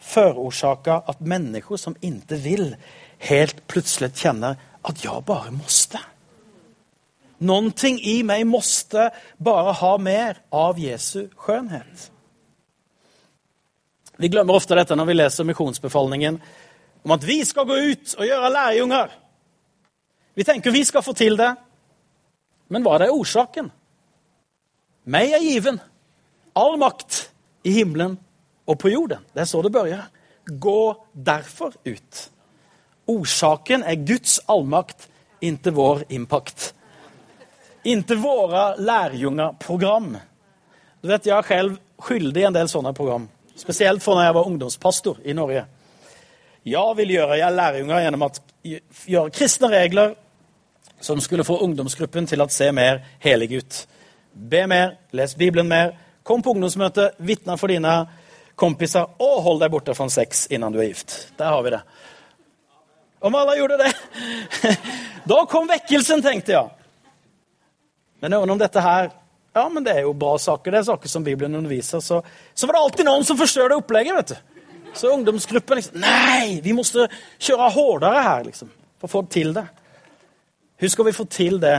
forårsake 0.01 1.01
at 1.09 1.21
mennesker 1.21 1.79
som 1.79 1.95
ikke 2.01 2.41
vil, 2.41 2.75
helt 3.17 3.63
plutselig 3.69 4.11
kjenner 4.17 4.57
at 4.85 5.03
jeg 5.03 5.25
bare 5.25 5.53
måste. 5.55 6.01
Noen 7.39 7.71
ting 7.77 7.99
i 8.01 8.23
meg 8.25 8.47
måste 8.49 9.11
bare 9.37 9.75
ha 9.77 9.93
mer 10.01 10.41
av 10.53 10.79
Jesu 10.81 11.27
skjønnhet. 11.37 12.09
Vi 14.17 14.29
glemmer 14.33 14.57
ofte 14.57 14.75
dette 14.77 14.95
når 14.97 15.09
vi 15.09 15.15
leser 15.17 15.45
misjonsbefalingen 15.45 16.39
om 17.05 17.13
at 17.13 17.25
vi 17.25 17.39
skal 17.45 17.67
gå 17.69 17.75
ut 17.91 18.15
og 18.17 18.25
gjøre 18.25 18.53
lærjunger. 18.53 19.11
Vi 20.37 20.45
tenker 20.45 20.73
vi 20.73 20.83
skal 20.85 21.05
få 21.05 21.13
til 21.17 21.37
det. 21.39 21.51
Men 22.73 22.83
hva 22.83 22.97
er 22.99 23.13
årsaken? 23.13 23.69
Meg 25.07 25.31
er 25.37 25.43
given 25.45 25.77
all 26.57 26.75
makt 26.81 27.27
i 27.63 27.77
himmelen 27.77 28.17
og 28.67 28.79
på 28.81 28.91
jorden. 28.91 29.23
Det 29.33 29.45
er 29.45 29.49
så 29.49 29.61
det 29.63 29.71
begynner. 29.71 30.09
Gå 30.47 30.81
derfor 31.13 31.75
ut. 31.85 32.23
Årsaken 33.07 33.85
er 33.87 34.03
Guds 34.03 34.39
allmakt, 34.51 35.07
ikke 35.39 35.71
vår 35.75 36.03
impact. 36.11 36.73
Inntil 37.87 38.19
våre 38.19 38.73
lærjungerprogram. 38.81 40.17
Du 41.01 41.07
vet, 41.07 41.25
Jeg 41.25 41.37
er 41.37 41.47
selv 41.47 41.77
skyldig 42.03 42.41
i 42.41 42.47
en 42.47 42.53
del 42.55 42.67
sånne 42.67 42.93
program. 42.93 43.29
Spesielt 43.57 44.03
for 44.03 44.17
når 44.17 44.27
jeg 44.27 44.37
var 44.37 44.47
ungdomspastor 44.51 45.19
i 45.25 45.33
Norge. 45.33 45.65
Jeg 46.67 46.97
vil 46.97 47.13
gjøre 47.15 47.39
jeg 47.39 47.55
lærjunger 47.57 48.01
gjennom 48.03 48.25
å 48.27 48.31
gjøre 49.07 49.33
kristne 49.33 49.69
regler 49.71 50.15
som 50.99 51.21
skulle 51.21 51.45
få 51.47 51.59
ungdomsgruppen 51.65 52.27
til 52.29 52.41
å 52.41 52.49
se 52.51 52.69
mer 52.75 53.03
helig 53.23 53.51
ut. 53.61 53.79
Be 54.33 54.65
mer, 54.69 54.97
les 55.15 55.35
Bibelen 55.37 55.69
mer, 55.69 55.93
kom 56.23 56.43
på 56.43 56.53
ungdomsmøte, 56.53 57.11
vitne 57.17 57.57
for 57.57 57.71
dine 57.71 57.93
kompiser, 58.57 59.05
og 59.21 59.41
hold 59.45 59.61
deg 59.61 59.71
borte 59.73 59.95
fra 59.97 60.09
sex 60.11 60.47
innan 60.53 60.73
du 60.73 60.81
er 60.81 60.89
gift. 60.89 61.15
Der 61.37 61.53
har 61.53 61.63
vi 61.65 61.73
det. 61.73 61.81
Om 63.19 63.35
alle 63.35 63.55
gjorde 63.57 63.79
det 63.81 63.93
Da 65.31 65.39
kom 65.49 65.69
vekkelsen, 65.69 66.21
tenkte 66.21 66.53
jeg. 66.53 66.69
Men 68.21 68.33
om 68.37 68.59
dette 68.59 68.81
her 68.81 69.09
Ja, 69.57 69.65
men 69.73 69.85
det 69.85 69.95
er 69.95 70.05
jo 70.05 70.13
bra 70.17 70.35
saker. 70.41 70.73
Det 70.73 70.79
er 70.83 70.87
saker 70.91 71.09
som 71.09 71.25
Bibelen 71.25 71.57
underviser. 71.57 72.01
Så, 72.03 72.21
så 72.53 72.69
var 72.69 72.77
det 72.77 72.83
alltid 72.83 73.09
noen 73.09 73.25
som 73.25 73.39
forstørret 73.39 73.79
opplegget. 73.79 74.19
vet 74.19 74.35
du. 74.35 74.93
Så 74.97 75.11
ungdomsgruppen 75.13 75.79
liksom 75.79 75.99
Nei, 76.01 76.59
vi 76.63 76.73
måtte 76.77 77.07
kjøre 77.41 77.69
hardere 77.73 78.23
her, 78.27 78.47
liksom. 78.47 78.71
For 78.97 79.09
å 79.09 79.13
få 79.17 79.23
til 79.33 79.53
det. 79.57 79.65
Hvordan 80.77 80.93
skal 80.93 81.07
vi 81.07 81.15
få 81.17 81.25
til 81.33 81.59
det 81.61 81.75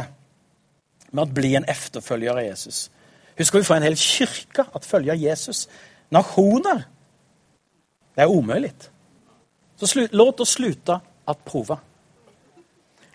med 1.15 1.23
å 1.23 1.35
bli 1.39 1.55
en 1.59 1.67
efterfølger 1.71 2.35
av 2.35 2.47
Jesus? 2.47 2.89
Hvordan 3.33 3.51
skal 3.51 3.63
vi 3.63 3.69
få 3.69 3.77
en 3.79 3.87
hel 3.87 3.99
kirke 4.03 4.67
å 4.75 4.83
følge 4.83 5.19
Jesus? 5.23 5.67
Nasjoner? 6.15 6.83
Det 8.15 8.25
er 8.25 8.33
umulig. 8.35 8.73
Så 9.79 9.87
slut, 9.87 10.15
låt 10.19 10.43
oss 10.43 10.57
slutte 10.59 10.99
å 10.99 11.35
prøve. 11.47 11.79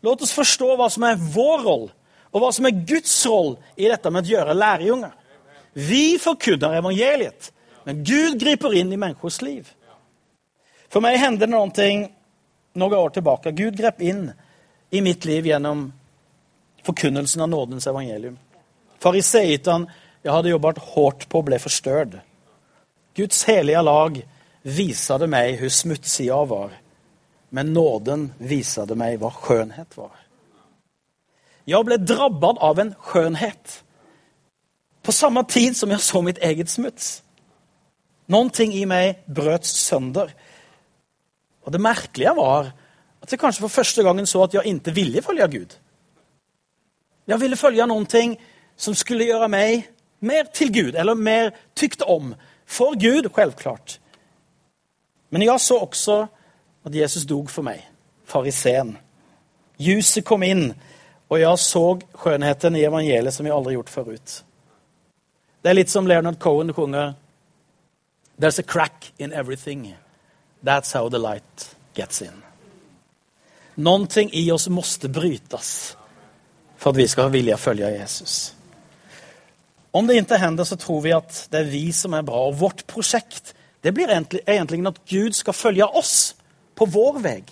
Låt 0.03 0.23
oss 0.23 0.31
forstå 0.35 0.69
hva 0.79 0.87
som 0.91 1.03
er 1.07 1.19
vår 1.19 1.65
rolle, 1.67 1.91
og 2.33 2.41
hva 2.41 2.49
som 2.53 2.65
er 2.67 2.81
Guds 2.89 3.13
rolle 3.29 3.61
i 3.77 3.87
dette 3.91 4.09
med 4.11 4.25
å 4.25 4.33
gjøre 4.33 4.57
lærjunger. 4.57 5.13
Vi 5.73 6.17
forkynner 6.21 6.79
evangeliet, 6.79 7.51
men 7.85 8.03
Gud 8.05 8.39
griper 8.41 8.73
inn 8.77 8.93
i 8.93 8.99
menneskers 8.99 9.41
liv. 9.45 9.69
For 10.89 11.01
meg 11.01 11.17
hendte 11.21 11.45
det 11.45 11.53
noe 11.53 11.69
noen 12.73 12.93
år 12.97 13.13
tilbake. 13.13 13.51
Gud 13.51 13.77
grep 13.77 14.01
inn 14.01 14.31
i 14.93 15.01
mitt 15.01 15.25
liv 15.25 15.45
gjennom 15.47 15.87
forkunnelsen 16.85 17.41
av 17.45 17.49
nådens 17.49 17.87
evangelium. 17.87 18.37
Fariseitene 19.01 19.89
jeg 20.23 20.31
hadde 20.31 20.53
jobbet 20.53 20.79
hardt 20.93 21.25
på, 21.29 21.41
ble 21.43 21.59
forstørd. 21.59 22.19
Guds 23.17 23.43
helige 23.45 23.81
lag 23.83 24.21
visade 24.63 25.27
meg 25.27 25.57
hvor 25.59 25.73
smutsig 25.75 26.29
jeg 26.29 26.49
var, 26.49 26.71
men 27.53 27.73
nåden 27.75 28.29
visade 28.39 28.95
meg 28.97 29.19
hva 29.21 29.33
skjønnhet 29.35 29.97
var. 29.99 30.22
Jeg 31.67 31.87
ble 31.87 31.97
drabbet 32.01 32.59
av 32.63 32.79
en 32.81 32.93
skjønnhet 33.11 33.79
på 35.03 35.11
samme 35.15 35.43
tid 35.47 35.75
som 35.75 35.91
jeg 35.91 36.03
så 36.03 36.21
mitt 36.23 36.39
eget 36.43 36.71
smuts. 36.71 37.21
Noen 38.31 38.49
ting 38.55 38.73
i 38.75 38.85
meg 38.87 39.23
brøt 39.27 39.67
sønder. 39.67 40.31
Og 41.63 41.71
det 41.75 41.81
merkelige 41.83 42.35
var 42.35 42.71
at 43.23 43.31
jeg 43.31 43.39
kanskje 43.39 43.63
for 43.63 43.71
første 43.71 44.03
gangen 44.03 44.27
så 44.27 44.43
at 44.43 44.55
jeg 44.55 44.67
ikke 44.67 44.95
ville 44.95 45.23
følge 45.23 45.47
Gud. 45.47 45.75
Jeg 47.27 47.39
ville 47.39 47.59
følge 47.59 47.87
noen 47.87 48.05
ting 48.05 48.35
som 48.75 48.95
skulle 48.95 49.27
gjøre 49.27 49.47
meg 49.51 49.87
mer 50.23 50.47
til 50.55 50.71
Gud, 50.73 50.95
eller 50.95 51.15
mer 51.15 51.51
tykt 51.75 52.03
om. 52.07 52.33
For 52.65 52.95
Gud, 52.99 53.29
selvklart. 53.35 53.99
Men 55.29 55.43
jeg 55.43 55.59
så 55.59 55.77
også 55.83 56.25
at 56.85 56.95
Jesus 56.95 57.25
dog 57.25 57.49
for 57.49 57.63
meg, 57.63 57.83
fariseen. 58.25 58.97
Ljuset 59.79 60.25
kom 60.25 60.43
inn, 60.43 60.73
og 61.33 61.41
jeg 61.41 61.59
så 61.59 61.83
skjønnheten 62.21 62.75
i 62.77 62.85
evangeliet 62.85 63.33
som 63.33 63.47
jeg 63.47 63.55
aldri 63.55 63.73
har 63.73 63.81
gjort 63.81 63.93
forut. 63.93 64.33
Det 65.63 65.71
er 65.71 65.77
litt 65.79 65.89
som 65.89 66.05
Leonard 66.05 66.37
Cohen 66.43 66.73
konger. 66.75 67.15
There's 68.37 68.59
a 68.59 68.63
crack 68.63 69.09
in 69.17 69.33
everything. 69.33 69.95
That's 70.61 70.93
how 70.93 71.09
the 71.09 71.17
light 71.17 71.75
gets 71.95 72.21
in. 72.21 72.43
Någonting 73.75 74.29
i 74.33 74.51
oss 74.51 74.67
måste 74.69 75.09
brytas 75.09 75.97
for 76.77 76.93
at 76.93 76.99
vi 76.99 77.07
skal 77.07 77.29
ha 77.29 77.33
vilja 77.33 77.57
følge 77.57 77.89
Jesus. 77.95 78.53
Om 79.91 80.07
det 80.07 80.19
ikke 80.21 80.37
hender, 80.37 80.67
så 80.67 80.77
tror 80.77 81.01
vi 81.01 81.15
at 81.15 81.47
det 81.49 81.63
er 81.63 81.71
vi 81.71 81.87
som 81.95 82.13
er 82.13 82.25
bra. 82.27 82.45
Og 82.49 82.59
vårt 82.59 82.85
prosjekt 82.89 83.55
det 83.81 83.93
blir 83.95 84.11
egentlig 84.13 84.87
at 84.87 85.01
Gud 85.09 85.33
skal 85.33 85.53
følge 85.53 85.85
oss 85.85 86.35
på 86.75 86.85
vår 86.85 87.19
väg. 87.23 87.49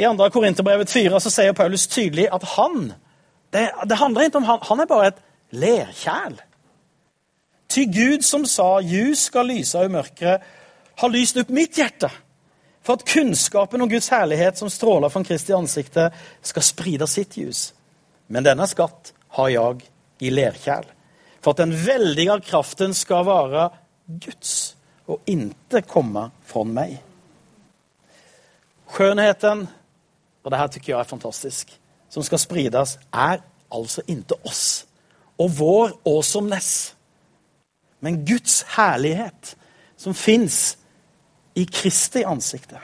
I 0.00 0.06
2. 0.08 0.30
Korinterbrevet 0.32 0.90
4 0.90 1.20
så 1.20 1.32
sier 1.32 1.52
Paulus 1.56 1.84
tydelig 1.92 2.30
at 2.32 2.44
han, 2.56 2.92
det, 3.52 3.66
det 3.84 3.98
handler 4.00 4.30
ikke 4.30 4.40
om 4.40 4.48
han, 4.48 4.62
han 4.64 4.80
er 4.80 4.88
bare 4.88 5.10
et 5.10 5.20
lerkjæl. 5.60 6.38
Ty 7.70 7.84
Gud 7.92 8.24
som 8.26 8.46
sa 8.48 8.78
ljus 8.80 9.26
skal 9.28 9.50
lyse 9.52 9.78
i 9.84 9.92
mørket', 9.92 10.46
har 11.00 11.12
lyst 11.12 11.38
opp 11.40 11.52
mitt 11.52 11.76
hjerte 11.78 12.10
for 12.84 12.96
at 12.96 13.04
kunnskapen 13.08 13.82
om 13.84 13.90
Guds 13.90 14.08
herlighet 14.12 14.58
som 14.58 14.70
stråler 14.72 15.12
fra 15.12 15.22
Kristi 15.24 15.52
ansikte, 15.52 16.08
skal 16.42 16.64
spride 16.64 17.06
sitt 17.06 17.36
ljus. 17.36 17.70
Men 18.32 18.46
denne 18.46 18.66
skatt 18.68 19.12
har 19.36 19.52
jeg 19.52 19.84
i 20.24 20.32
lerkjæl, 20.32 20.88
for 21.40 21.52
at 21.52 21.60
den 21.60 21.74
veldige 21.76 22.38
kraften 22.48 22.94
skal 22.96 23.26
være 23.28 23.68
Guds, 24.24 24.76
og 25.06 25.20
ikke 25.28 25.84
komme 25.88 26.30
fra 26.46 26.64
meg. 26.64 26.96
Skjønnheten, 28.90 29.68
og 30.44 30.50
det 30.50 30.58
her 30.58 30.66
tykker 30.72 30.92
jeg 30.92 31.00
er 31.00 31.08
fantastisk, 31.08 31.80
som 32.08 32.22
ska 32.22 32.38
spridas 32.38 32.98
är 33.10 33.42
alltså 33.68 34.02
inte 34.06 34.34
oss 34.42 34.86
och 35.36 35.50
vår 35.50 35.92
awesomeness. 36.04 36.94
Men 37.98 38.24
Guds 38.24 38.62
härlighet 38.62 39.56
som 39.96 40.14
finns 40.14 40.76
i 41.54 41.66
Kristi 41.66 42.24
ansikte. 42.24 42.80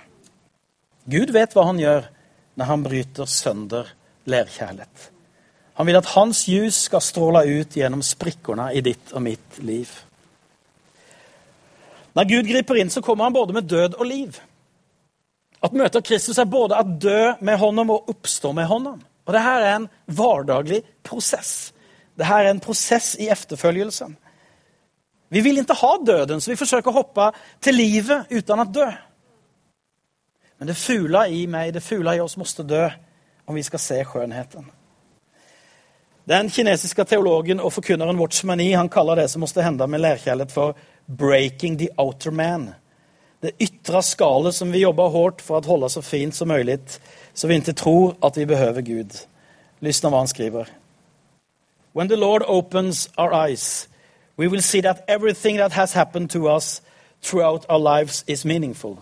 Gud 1.04 1.30
vet 1.30 1.54
hva 1.54 1.64
han 1.68 1.80
gjør 1.80 2.08
når 2.56 2.68
han 2.70 2.82
bryter 2.84 3.28
sønder 3.30 3.92
lerkjærlighet. 4.24 5.10
Han 5.76 5.86
vil 5.86 5.98
at 6.00 6.08
hans 6.16 6.46
ljus 6.48 6.86
skal 6.88 7.04
stråle 7.04 7.44
ut 7.44 7.76
gjennom 7.76 8.02
sprikkene 8.04 8.70
i 8.74 8.80
ditt 8.80 9.12
og 9.12 9.22
mitt 9.22 9.58
liv. 9.60 9.90
Når 12.16 12.28
Gud 12.30 12.48
griper 12.48 12.80
inn, 12.80 12.90
så 12.90 13.02
kommer 13.04 13.28
han 13.28 13.36
både 13.36 13.52
med 13.52 13.68
død 13.68 13.98
og 14.00 14.06
liv. 14.08 14.38
Att 15.66 15.96
av 15.96 16.00
Kristus 16.00 16.38
er 16.38 16.44
både 16.44 16.78
å 16.78 16.84
dø 16.86 17.32
med 17.40 17.58
honom 17.58 17.90
og 17.90 18.10
oppstå 18.12 18.52
med 18.54 18.68
honom. 18.70 19.00
Og 19.26 19.32
Det 19.32 19.42
her 19.42 19.60
er 19.60 19.74
en 19.76 19.88
vardaglig 20.06 20.82
prosess. 21.02 21.72
Det 22.14 22.26
her 22.26 22.44
er 22.44 22.50
en 22.50 22.60
prosess 22.60 23.16
i 23.18 23.28
efterfølgelsen. 23.28 24.16
Vi 25.28 25.40
vil 25.42 25.58
ikke 25.58 25.74
ha 25.74 25.96
døden, 26.06 26.40
så 26.40 26.52
vi 26.52 26.60
forsøker 26.60 26.90
å 26.92 27.00
hoppe 27.00 27.32
til 27.60 27.74
livet 27.74 28.30
uten 28.30 28.62
å 28.62 28.68
dø. 28.70 28.86
Men 30.58 30.70
det 30.70 30.78
fula 30.78 31.26
i 31.28 31.46
meg, 31.50 31.74
det 31.74 31.82
fula 31.82 32.14
i 32.14 32.22
oss 32.22 32.38
måste 32.38 32.62
dø 32.62 32.86
om 33.46 33.58
vi 33.58 33.64
skal 33.66 33.82
se 33.82 33.98
skjønnheten. 34.06 34.70
Den 36.26 36.48
kinesiske 36.50 37.04
teologen 37.06 37.60
og 37.62 37.74
forkynneren 37.74 38.18
Watchmani 38.18 38.72
han 38.72 38.88
kaller 38.90 39.20
det 39.20 39.28
som 39.30 39.42
måste 39.44 39.62
hende 39.62 39.86
med 39.86 40.02
lærkjærlighet, 40.02 40.52
for 40.52 40.78
breaking 41.06 41.78
the 41.78 41.90
outer 41.98 42.30
man. 42.30 42.72
Det 43.42 43.54
ytre 43.60 44.02
skalet 44.02 44.54
som 44.54 44.72
vi 44.72 44.84
jobber 44.84 45.12
hardt 45.12 45.42
for 45.44 45.60
å 45.60 45.68
holde 45.68 45.90
så 45.92 46.02
fint 46.02 46.34
som 46.34 46.48
mulig, 46.48 46.78
så 47.34 47.48
vi 47.48 47.58
ikke 47.60 47.76
tror 47.76 48.14
at 48.24 48.36
vi 48.36 48.46
behøver 48.48 48.82
Gud. 48.86 49.18
Lyssna 49.84 50.10
hva 50.10 50.22
han 50.24 50.30
skriver. 50.30 50.70
When 51.92 52.08
the 52.08 52.16
Lord 52.16 52.42
opens 52.48 53.08
our 53.16 53.32
eyes 53.32 53.88
we 54.36 54.48
will 54.48 54.62
see 54.62 54.82
that 54.82 55.04
everything 55.08 55.56
that 55.56 55.72
has 55.72 55.94
happened 55.94 56.30
to 56.30 56.48
us 56.48 56.82
throughout 57.22 57.64
our 57.68 57.78
lives 57.78 58.24
is 58.26 58.44
meaningful. 58.44 58.98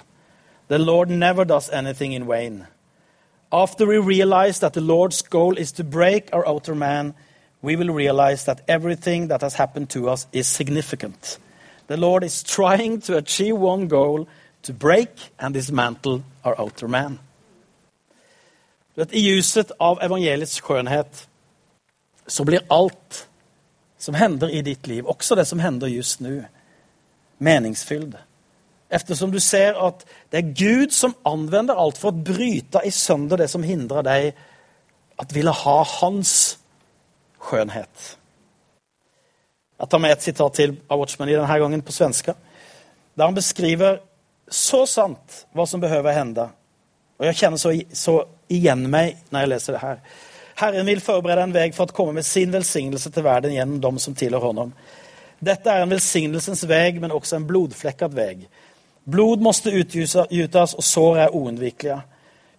The 0.69 0.79
Lord 0.79 1.11
never 1.11 1.45
does 1.45 1.69
anything 1.71 2.13
in 2.13 2.27
vain. 2.27 2.67
After 3.53 3.87
we 3.87 3.99
realize 3.99 4.61
that 4.61 4.73
the 4.73 4.81
Lord's 4.81 5.23
goal 5.23 5.57
is 5.59 5.73
to 5.73 5.85
break 5.85 6.29
our 6.33 6.47
outer 6.47 6.75
man, 6.75 7.15
we 7.63 7.77
will 7.77 7.93
realize 7.93 8.45
that 8.45 8.63
everything 8.69 9.29
that 9.29 9.41
has 9.41 9.55
happened 9.55 9.91
to 9.91 10.09
us 10.09 10.27
is 10.33 10.47
significant. 10.47 11.39
The 11.87 11.97
Lord 11.97 12.25
is 12.25 12.43
trying 12.43 13.01
to 13.01 13.17
achieve 13.17 13.57
one 13.57 13.89
goal 13.89 14.27
to 14.63 14.73
break 14.73 15.33
and 15.39 15.55
dismantle 15.55 16.23
our 16.45 16.61
outer 16.61 16.89
man. 16.89 17.19
I 18.97 19.21
ljuset 19.21 19.73
av 19.81 19.99
evangeliets 20.03 20.61
skjønnhet 20.63 21.27
så 22.27 22.45
blir 22.47 22.65
alt 22.73 23.25
som 23.99 24.15
hender 24.15 24.49
i 24.49 24.63
ditt 24.63 24.87
liv, 24.87 25.07
også 25.07 25.35
det 25.35 25.47
som 25.49 25.61
hender 25.61 25.91
just 25.91 26.23
nå, 26.25 26.45
meningsfyllt. 27.39 28.17
Eftersom 28.95 29.33
du 29.33 29.41
ser 29.41 29.75
at 29.81 30.05
det 30.31 30.41
er 30.41 30.53
Gud 30.55 30.93
som 30.95 31.17
anvender 31.27 31.75
alt 31.75 31.99
for 31.99 32.13
å 32.13 32.25
bryte 32.25 32.85
i 32.87 32.93
sønder 32.95 33.41
det 33.41 33.49
som 33.51 33.65
hindrer 33.67 34.07
deg 34.07 34.29
at 35.21 35.35
ville 35.35 35.53
ha 35.65 35.79
hans 35.99 36.59
skönhet. 37.43 38.15
Jag 39.85 39.91
tar 39.91 39.99
med 39.99 40.13
et 40.13 40.23
sitat 40.23 40.55
til 40.57 40.71
av 40.89 40.99
Watchman, 40.99 41.29
i 41.29 41.35
denne 41.37 41.59
gangen 41.61 41.83
på 41.85 41.93
svenska. 41.93 42.33
Der 43.15 43.25
han 43.25 43.35
beskriver 43.37 43.99
så 44.49 44.87
sant 44.89 45.43
hva 45.53 45.67
som 45.69 45.83
behøver 45.83 46.17
hende. 46.17 46.47
Og 47.21 47.27
jeg 47.27 47.37
kjenner 47.37 47.61
så, 47.61 47.73
så 47.93 48.15
igjen 48.49 48.87
meg 48.89 49.19
når 49.29 49.45
jeg 49.45 49.51
leser 49.53 49.77
det 49.77 49.83
her. 49.83 50.01
Herren 50.57 50.89
vil 50.89 51.03
forberede 51.05 51.45
en 51.45 51.53
vei 51.53 51.67
for 51.77 51.85
å 51.85 51.97
komme 51.99 52.15
med 52.17 52.25
sin 52.25 52.55
velsignelse 52.55 53.13
til 53.13 53.27
verden 53.29 53.53
gjennom 53.53 53.83
dem 53.85 54.01
som 54.01 54.17
tilhører 54.17 54.47
honom. 54.47 54.73
Dette 55.45 55.69
er 55.69 55.85
en 55.85 55.93
velsignelsens 55.93 56.65
vei, 56.65 56.95
men 56.97 57.13
også 57.13 57.37
en 57.43 57.47
blodflekket 57.53 58.17
vei. 58.17 58.49
Blod 59.05 59.45
måste 59.45 59.75
utgjutas 59.83 60.79
og 60.81 60.89
sår 60.95 61.27
er 61.27 61.37
oundvikliga. 61.37 62.01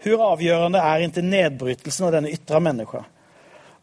Hur 0.05 0.29
avgjørende 0.29 0.85
er 0.93 1.09
ikke 1.09 1.25
nedbrytelsen 1.25 2.05
av 2.05 2.19
den 2.19 2.29
yttre 2.37 2.61
människa? 2.61 3.01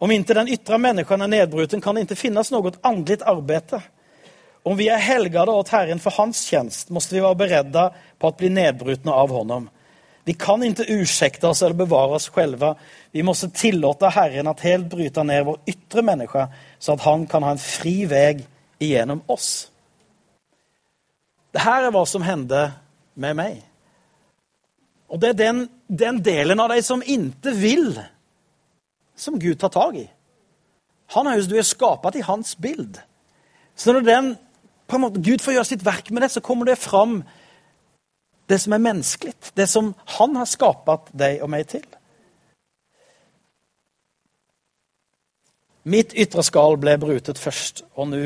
Om 0.03 0.11
inte 0.11 0.35
den 0.35 0.49
yttre 0.49 0.79
människan 0.79 1.21
är 1.21 1.29
nedbruten 1.29 1.81
kan 1.81 1.95
det 1.95 2.01
inte 2.01 2.17
finnas 2.17 2.51
något 2.51 2.79
andligt 2.81 3.23
arbete. 3.23 3.83
Om 4.63 4.77
vi 4.77 4.89
är 4.89 4.97
helgade 4.97 5.51
åt 5.51 5.69
Herren 5.69 5.99
för 5.99 6.11
hans 6.11 6.43
tjänst 6.43 6.89
måste 6.89 7.15
vi 7.15 7.21
vara 7.21 7.35
beredda 7.35 7.95
på 8.19 8.29
att 8.29 8.37
bli 8.37 8.49
nedbrutna 8.49 9.13
av 9.13 9.31
honom. 9.31 9.71
Vi 10.25 10.35
kan 10.35 10.63
inte 10.63 10.93
ursäkta 10.93 11.49
oss 11.49 11.63
eller 11.63 11.75
bevara 11.75 12.15
oss 12.15 12.29
själva. 12.29 12.77
Vi 13.11 13.23
måste 13.23 13.51
tillåta 13.51 14.09
Herren 14.09 14.47
att 14.47 14.61
helt 14.61 14.87
bryta 14.87 15.23
ner 15.23 15.43
vår 15.43 15.59
yttre 15.67 16.03
människa 16.03 16.49
så 16.79 16.93
att 16.93 17.01
han 17.01 17.27
kan 17.27 17.43
ha 17.43 17.51
en 17.51 17.59
fri 17.59 18.07
väg 18.07 18.47
igenom 18.79 19.23
oss. 19.27 19.71
Det 21.51 21.59
här 21.59 21.83
är 21.83 21.91
vad 21.91 22.09
som 22.09 22.23
hände 22.23 22.73
med 23.15 23.37
mig. 23.37 23.63
Och 25.07 25.19
det 25.19 25.29
är 25.29 25.35
den, 25.35 25.69
den 25.87 26.23
delen 26.23 26.61
av 26.61 26.69
dig 26.69 26.83
som 26.83 27.03
inte 27.07 27.51
vill 27.51 28.01
som 29.23 29.39
Gud 29.39 29.61
tar 29.61 29.73
tag 29.73 29.97
i. 30.03 30.09
Han 31.15 31.29
er, 31.29 31.43
du 31.47 31.57
er 31.61 31.67
skapt 31.67 32.17
i 32.17 32.25
hans 32.27 32.55
bild. 32.57 32.99
Så 33.77 33.95
når 33.95 34.07
den, 34.07 34.35
måte, 35.01 35.23
Gud 35.23 35.45
får 35.45 35.57
gjøre 35.57 35.71
sitt 35.71 35.87
verk 35.87 36.11
med 36.11 36.25
det, 36.25 36.33
så 36.35 36.45
kommer 36.45 36.69
det 36.69 36.81
fram 36.81 37.21
det 38.51 38.59
som 38.61 38.75
er 38.75 38.85
menneskelig. 38.85 39.35
Det 39.57 39.69
som 39.71 39.93
han 40.19 40.37
har 40.37 40.49
skapat 40.49 41.13
deg 41.17 41.43
og 41.45 41.53
meg 41.53 41.69
til. 41.73 41.85
Mitt 45.83 46.15
ytre 46.15 46.45
skal 46.47 46.77
ble 46.79 46.95
brutet 47.03 47.41
først, 47.43 47.83
og 47.99 48.13
nå 48.13 48.23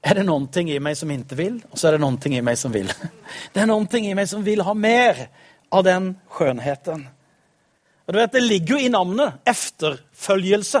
er 0.00 0.16
det 0.16 0.24
någonting 0.26 0.70
i 0.72 0.80
meg 0.82 0.96
som 0.98 1.10
ikke 1.12 1.36
vil, 1.38 1.60
og 1.70 1.78
så 1.78 1.88
er 1.88 1.94
det 1.94 2.02
någonting 2.02 2.34
i 2.34 2.42
meg 2.42 2.58
som 2.58 2.72
vil. 2.74 2.90
Det 3.52 3.62
er 3.62 3.68
noen 3.70 3.86
ting 3.90 4.08
i 4.08 4.16
meg 4.18 4.26
som 4.30 4.42
vil 4.42 4.64
ha 4.66 4.74
mer 4.74 5.28
av 5.70 5.84
den 5.86 6.14
skönheten. 6.32 7.06
Och 8.10 8.14
du 8.14 8.18
vet, 8.18 8.32
Det 8.32 8.40
ligger 8.40 8.74
jo 8.74 8.80
i 8.80 8.88
navnet 8.88 9.34
efterfølgelse. 9.46 10.80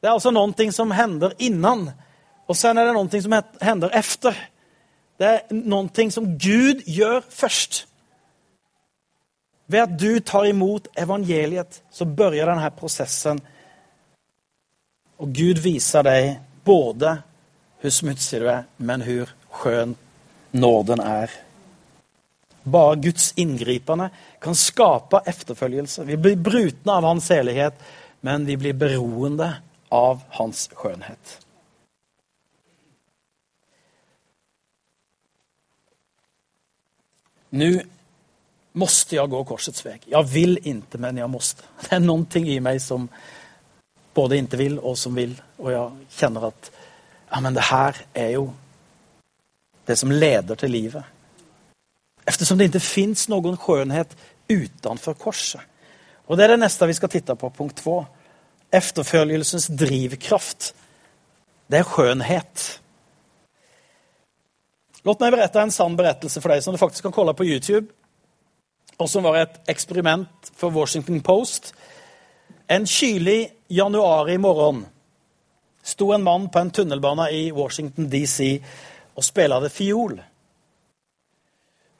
Det 0.00 0.08
er 0.08 0.12
altså 0.12 0.30
noe 0.30 0.66
som 0.72 0.92
hender 0.92 1.32
innan 1.38 1.86
og 2.44 2.58
sen 2.60 2.76
er 2.76 2.90
det 2.90 2.92
noe 2.92 3.22
som 3.24 3.36
hender 3.62 3.96
efter. 3.96 4.36
Det 5.16 5.30
er 5.30 5.56
noe 5.56 6.10
som 6.12 6.28
Gud 6.36 6.84
gjør 6.84 7.24
først. 7.24 7.86
Ved 9.66 9.80
at 9.80 9.96
du 9.96 10.20
tar 10.20 10.44
imot 10.44 10.92
evangeliet 10.92 11.80
så 11.90 12.04
begynner 12.04 12.52
denne 12.52 12.70
prosessen. 12.76 13.40
Og 15.24 15.32
Gud 15.32 15.64
viser 15.64 16.04
deg 16.04 16.34
både 16.68 17.16
hvor 17.80 17.96
smutsig 17.96 18.44
du 18.44 18.50
er, 18.52 18.66
men 18.76 19.08
hvor 19.08 19.32
skjønn 19.62 19.96
nåden 20.52 21.00
är. 21.00 21.30
Bara 22.70 22.94
Guds 22.94 23.32
inngripende 23.36 24.10
kan 24.40 24.54
skape 24.54 25.22
efterfølgelse. 25.26 26.04
Vi 26.04 26.16
blir 26.16 26.36
brutne 26.36 26.92
av 26.92 27.04
hans 27.04 27.30
helighet, 27.30 27.74
men 28.20 28.46
vi 28.46 28.56
blir 28.56 28.72
beroende 28.72 29.52
av 29.88 30.20
hans 30.28 30.68
skjønnhet. 30.72 31.38
Nu 37.50 37.82
måste 38.72 39.16
jag 39.16 39.30
gå 39.30 39.44
korsets 39.44 39.86
väg. 39.86 40.02
Jag 40.04 40.22
vill 40.22 40.58
inte, 40.62 40.98
men 40.98 41.16
jag 41.16 41.30
måste. 41.30 41.62
Det 41.80 41.96
är 41.96 42.00
någonting 42.00 42.48
i 42.48 42.60
mig 42.60 42.80
som 42.80 43.08
både 44.14 44.36
inte 44.36 44.56
vill 44.56 44.78
och 44.78 44.98
som 44.98 45.14
vill. 45.14 45.42
Och 45.56 45.72
jag 45.72 45.96
känner 46.08 46.48
att 46.48 46.70
ja, 47.30 47.40
men 47.40 47.54
det 47.54 47.60
här 47.60 47.96
är 48.12 48.28
ju 48.28 48.48
det 49.84 49.96
som 49.96 50.12
leder 50.12 50.54
till 50.54 50.70
livet. 50.70 51.04
Eftersom 52.30 52.58
det 52.58 52.64
inte 52.64 52.80
finns 52.80 53.28
någon 53.28 53.56
skönhet 53.56 54.16
utanför 54.48 55.14
korset. 55.14 55.60
Och 56.26 56.36
det 56.36 56.44
är 56.44 56.48
det 56.48 56.56
nästa 56.56 56.86
vi 56.86 56.94
ska 56.94 57.08
titta 57.08 57.36
på, 57.36 57.50
punkt 57.50 57.76
två. 57.76 58.06
Efterföljelsens 58.70 59.66
drivkraft. 59.66 60.74
Det 61.66 61.76
är 61.76 61.82
skönhet. 61.82 62.80
Låt 65.02 65.20
mig 65.20 65.30
berätta 65.30 65.62
en 65.62 65.72
sann 65.72 65.96
berättelse 65.96 66.40
för 66.40 66.48
dig 66.48 66.62
som 66.62 66.72
du 66.74 66.78
faktiskt 66.78 67.02
kan 67.02 67.12
kolla 67.12 67.34
på 67.34 67.44
Youtube. 67.44 67.86
Och 68.96 69.10
som 69.10 69.22
var 69.22 69.36
ett 69.36 69.68
experiment 69.68 70.52
för 70.56 70.70
Washington 70.70 71.20
Post. 71.20 71.74
En 72.66 72.86
kylig 72.86 73.52
januari 73.68 74.38
morgon 74.38 74.86
stod 75.82 76.14
en 76.14 76.22
man 76.22 76.50
på 76.50 76.58
en 76.58 76.70
tunnelbana 76.70 77.30
i 77.30 77.50
Washington 77.50 78.10
DC 78.10 78.64
och 79.14 79.24
spelade 79.24 79.70
fiol. 79.70 80.22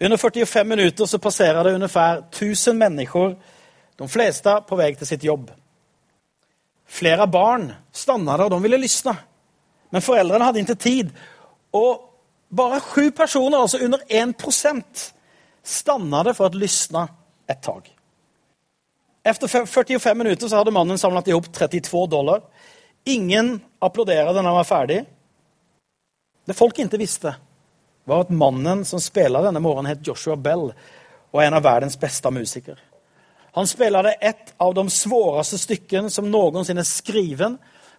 Under 0.01 0.17
45 0.17 0.69
minutter 0.69 1.07
så 1.07 1.19
passerer 1.19 1.65
det 1.65 1.75
ungefær 1.77 2.23
tusen 2.33 2.79
mennesker, 2.81 3.35
de 4.01 4.09
fleste 4.09 4.55
på 4.69 4.79
vei 4.81 4.95
til 4.97 5.09
sitt 5.09 5.25
jobb. 5.25 5.51
Flere 6.91 7.27
barn 7.29 7.69
stannade 7.93 8.47
og 8.47 8.55
de 8.55 8.63
ville 8.65 8.81
lyssna. 8.81 9.15
Men 9.93 10.03
foreldrene 10.03 10.47
hadde 10.47 10.63
ikke 10.63 10.79
tid. 10.81 11.11
Og 11.77 12.01
bare 12.49 12.81
sju 12.81 13.11
personer, 13.15 13.61
altså 13.61 13.79
under 13.85 14.01
en 14.09 14.35
stanna 15.63 16.23
det 16.25 16.35
for 16.35 16.49
å 16.49 16.59
lysne 16.59 17.05
et 17.51 17.61
tag. 17.63 17.91
Efter 19.23 19.67
45 19.67 20.17
minutter 20.17 20.49
så 20.49 20.57
hadde 20.57 20.73
mannen 20.73 20.99
samlat 20.99 21.29
ihop 21.29 21.53
32 21.53 22.07
dollar. 22.07 22.41
Ingen 23.05 23.61
applauderte 23.79 24.33
da 24.33 24.43
han 24.43 24.57
var 24.57 24.65
ferdig. 24.65 25.05
Det 26.47 26.57
folk 26.57 26.79
ikke 26.79 26.99
visste, 26.99 27.35
var 28.05 28.25
at 28.25 28.33
mannen 28.35 28.85
som 28.85 29.01
spiller 29.03 29.45
denne 29.45 29.63
morgenen, 29.63 29.93
het 29.93 30.07
Joshua 30.07 30.37
Bell 30.37 30.71
og 31.31 31.41
er 31.41 31.47
en 31.47 31.59
av 31.59 31.65
verdens 31.65 31.99
beste 32.01 32.31
musikere. 32.35 32.79
Han 33.53 33.67
spelade 33.67 34.15
et 34.21 34.53
av 34.63 34.75
de 34.75 34.85
svåraste 34.91 35.59
stykkene 35.59 36.11
som 36.11 36.29
noensinne 36.31 36.85
er 36.85 36.89
skriven 36.89 37.57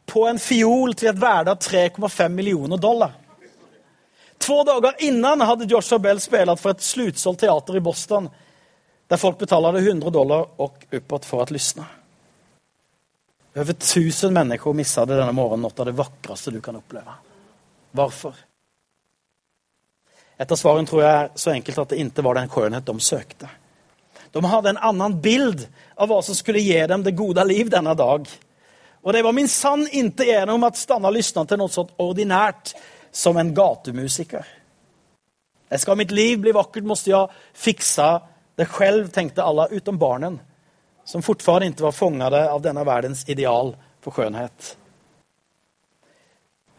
på 0.07 0.23
en 0.27 0.39
fiol 0.39 0.95
til 0.97 1.11
et 1.11 1.19
verde 1.19 1.53
av 1.53 1.59
3,5 1.59 2.29
millioner 2.29 2.79
dollar. 2.79 3.11
Två 4.41 4.63
dager 4.63 4.95
innan 5.05 5.41
hadde 5.41 5.67
Joshua 5.69 5.99
Bell 5.99 6.19
spilt 6.19 6.59
for 6.59 6.71
et 6.71 6.81
slutsålt 6.81 7.43
teater 7.43 7.77
i 7.77 7.83
Boston 7.83 8.29
der 9.11 9.19
folk 9.19 9.37
betalte 9.37 9.79
100 9.79 10.09
dollar 10.09 10.45
og 10.63 10.85
oppåt 10.87 11.25
for 11.27 11.43
å 11.43 11.51
lysne. 11.51 11.83
Over 13.51 13.75
tusen 13.75 14.31
mennesker 14.33 14.73
missade 14.73 15.17
denne 15.19 15.35
morgenen, 15.35 15.65
noe 15.67 15.75
av 15.75 15.89
det 15.89 15.97
vakreste 15.97 16.53
du 16.55 16.61
kan 16.63 16.79
oppleve. 16.79 17.17
Varför? 17.91 18.33
Ett 20.41 20.51
av 20.51 20.57
svaren 20.57 20.87
tror 20.89 21.03
jeg 21.03 21.17
er 21.17 21.27
så 21.37 21.51
enkelt 21.53 21.79
at 21.83 21.91
det 21.91 21.99
ikke 22.01 22.23
var 22.25 22.39
den 22.39 22.49
skjønnhet 22.49 22.87
de 22.87 23.03
søkte. 23.05 23.49
De 24.33 24.41
hadde 24.41 24.71
en 24.71 24.79
annen 24.89 25.19
bild 25.21 25.67
av 25.93 26.09
hva 26.09 26.17
som 26.25 26.33
skulle 26.33 26.63
gi 26.63 26.79
dem 26.89 27.03
det 27.05 27.13
gode 27.13 27.43
liv 27.45 27.69
denne 27.69 27.93
dag. 27.93 28.25
Og 29.05 29.13
det 29.13 29.21
var 29.21 29.35
min 29.37 29.49
sann 29.51 29.83
ikke 29.85 30.25
gjennom 30.25 30.65
at 30.65 30.79
stanna 30.81 31.09
och 31.09 31.47
til 31.47 31.57
noe 31.57 31.69
sånt 31.69 31.93
ordinært 31.97 32.73
som 33.11 33.37
en 33.37 33.53
gatumusiker. 33.53 34.45
Ska 35.77 35.95
mitt 35.95 36.11
liv 36.11 36.39
bli 36.39 36.51
vakkert, 36.51 36.83
måtte 36.83 37.11
jeg 37.11 37.29
fikse 37.53 38.21
det 38.57 38.67
selv, 38.77 39.11
tenkte 39.11 39.43
alle, 39.43 39.67
utom 39.71 39.97
barnen 39.97 40.39
som 41.05 41.21
fortfarande 41.21 41.67
ikke 41.67 41.83
var 41.83 41.91
fångade 41.91 42.49
av 42.49 42.61
denne 42.61 42.83
verdens 42.85 43.29
ideal 43.29 43.75
på 44.01 44.11
skönhet. 44.11 44.77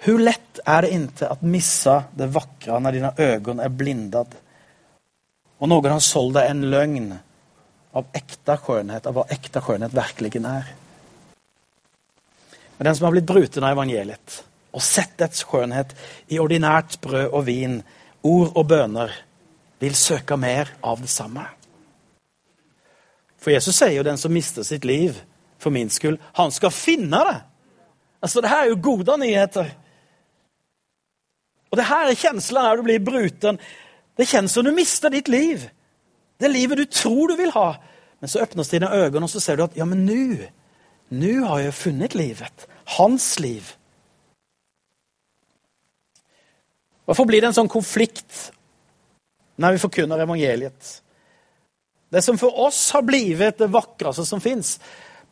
Hur 0.04 0.18
lätt 0.18 0.58
är 0.64 0.82
det 0.82 0.90
inte 0.90 1.28
att 1.28 1.42
missa 1.42 2.04
det 2.14 2.26
vackra 2.26 2.78
när 2.78 2.92
dina 2.92 3.14
ögon 3.16 3.60
är 3.60 3.68
blindad 3.68 4.26
och 5.58 5.68
någon 5.68 5.92
har 5.92 6.00
sålt 6.00 6.34
dig 6.34 6.48
en 6.48 6.70
lögn 6.70 7.14
av 7.92 8.06
äkta 8.12 8.56
skönhet, 8.56 9.06
av 9.06 9.14
vad 9.14 9.32
äkta 9.32 9.60
skönhet 9.60 9.92
verkligen 9.92 10.44
är. 10.44 10.64
Men 12.76 12.84
den 12.84 12.96
som 12.96 13.04
har 13.04 13.10
blivit 13.10 13.30
bruten 13.30 13.64
av 13.64 13.70
evangeliet 13.70 14.44
och 14.70 14.82
sett 14.82 15.18
dess 15.18 15.42
skönhet 15.42 15.96
i 16.26 16.38
ordinärt 16.38 17.00
bröd 17.00 17.26
och 17.26 17.48
vin, 17.48 17.82
ord 18.22 18.48
och 18.54 18.66
böner, 18.66 19.14
vill 19.78 19.94
söka 19.94 20.36
mer 20.36 20.68
av 20.80 21.00
detsamma. 21.00 21.46
För 23.38 23.50
Jesus 23.50 23.76
säger 23.76 24.04
den 24.04 24.18
som 24.18 24.32
mister 24.32 24.62
sitt 24.62 24.84
liv 24.84 25.22
för 25.58 25.70
min 25.70 25.90
skull, 25.90 26.18
han 26.32 26.52
ska 26.52 26.70
finna 26.70 27.24
det. 27.24 27.40
Alltså 28.20 28.40
det 28.40 28.48
här 28.48 28.62
är 28.62 28.68
ju 28.68 28.74
goda 28.74 29.16
nyheter. 29.16 29.74
Och 31.72 31.76
det 31.80 31.88
her 31.88 32.10
er 32.10 32.18
kjenslen 32.20 32.66
når 32.66 32.76
du 32.76 32.84
blir 32.84 33.00
bruten. 33.00 33.58
Det 34.16 34.28
kjennes 34.28 34.52
som 34.52 34.66
du 34.66 34.74
mister 34.76 35.08
ditt 35.10 35.28
liv. 35.32 35.64
Det 36.36 36.50
livet 36.52 36.76
du 36.76 36.84
tror 36.84 37.32
du 37.32 37.38
vil 37.38 37.54
ha. 37.54 37.78
Men 38.20 38.28
så 38.28 38.42
åpnes 38.44 38.68
dine 38.68 38.90
øyne, 38.92 39.22
og 39.24 39.30
så 39.32 39.40
ser 39.40 39.56
du 39.56 39.64
at 39.64 39.76
ja 39.76 39.88
men 39.88 40.04
nå 40.06 40.50
Nå 41.12 41.32
har 41.44 41.58
jeg 41.60 41.74
funnet 41.76 42.14
livet. 42.16 42.66
Hans 42.96 43.40
liv. 43.40 43.66
Hvorfor 47.04 47.26
blir 47.28 47.42
det 47.42 47.50
en 47.50 47.56
sånn 47.58 47.68
konflikt 47.72 48.52
når 49.60 49.74
vi 49.74 49.82
forkunner 49.82 50.22
evangeliet? 50.24 50.92
Det 52.12 52.22
som 52.24 52.38
for 52.40 52.56
oss 52.64 52.80
har 52.96 53.04
blitt 53.04 53.60
det 53.60 53.68
vakreste 53.72 54.24
som 54.28 54.40
fins. 54.40 54.78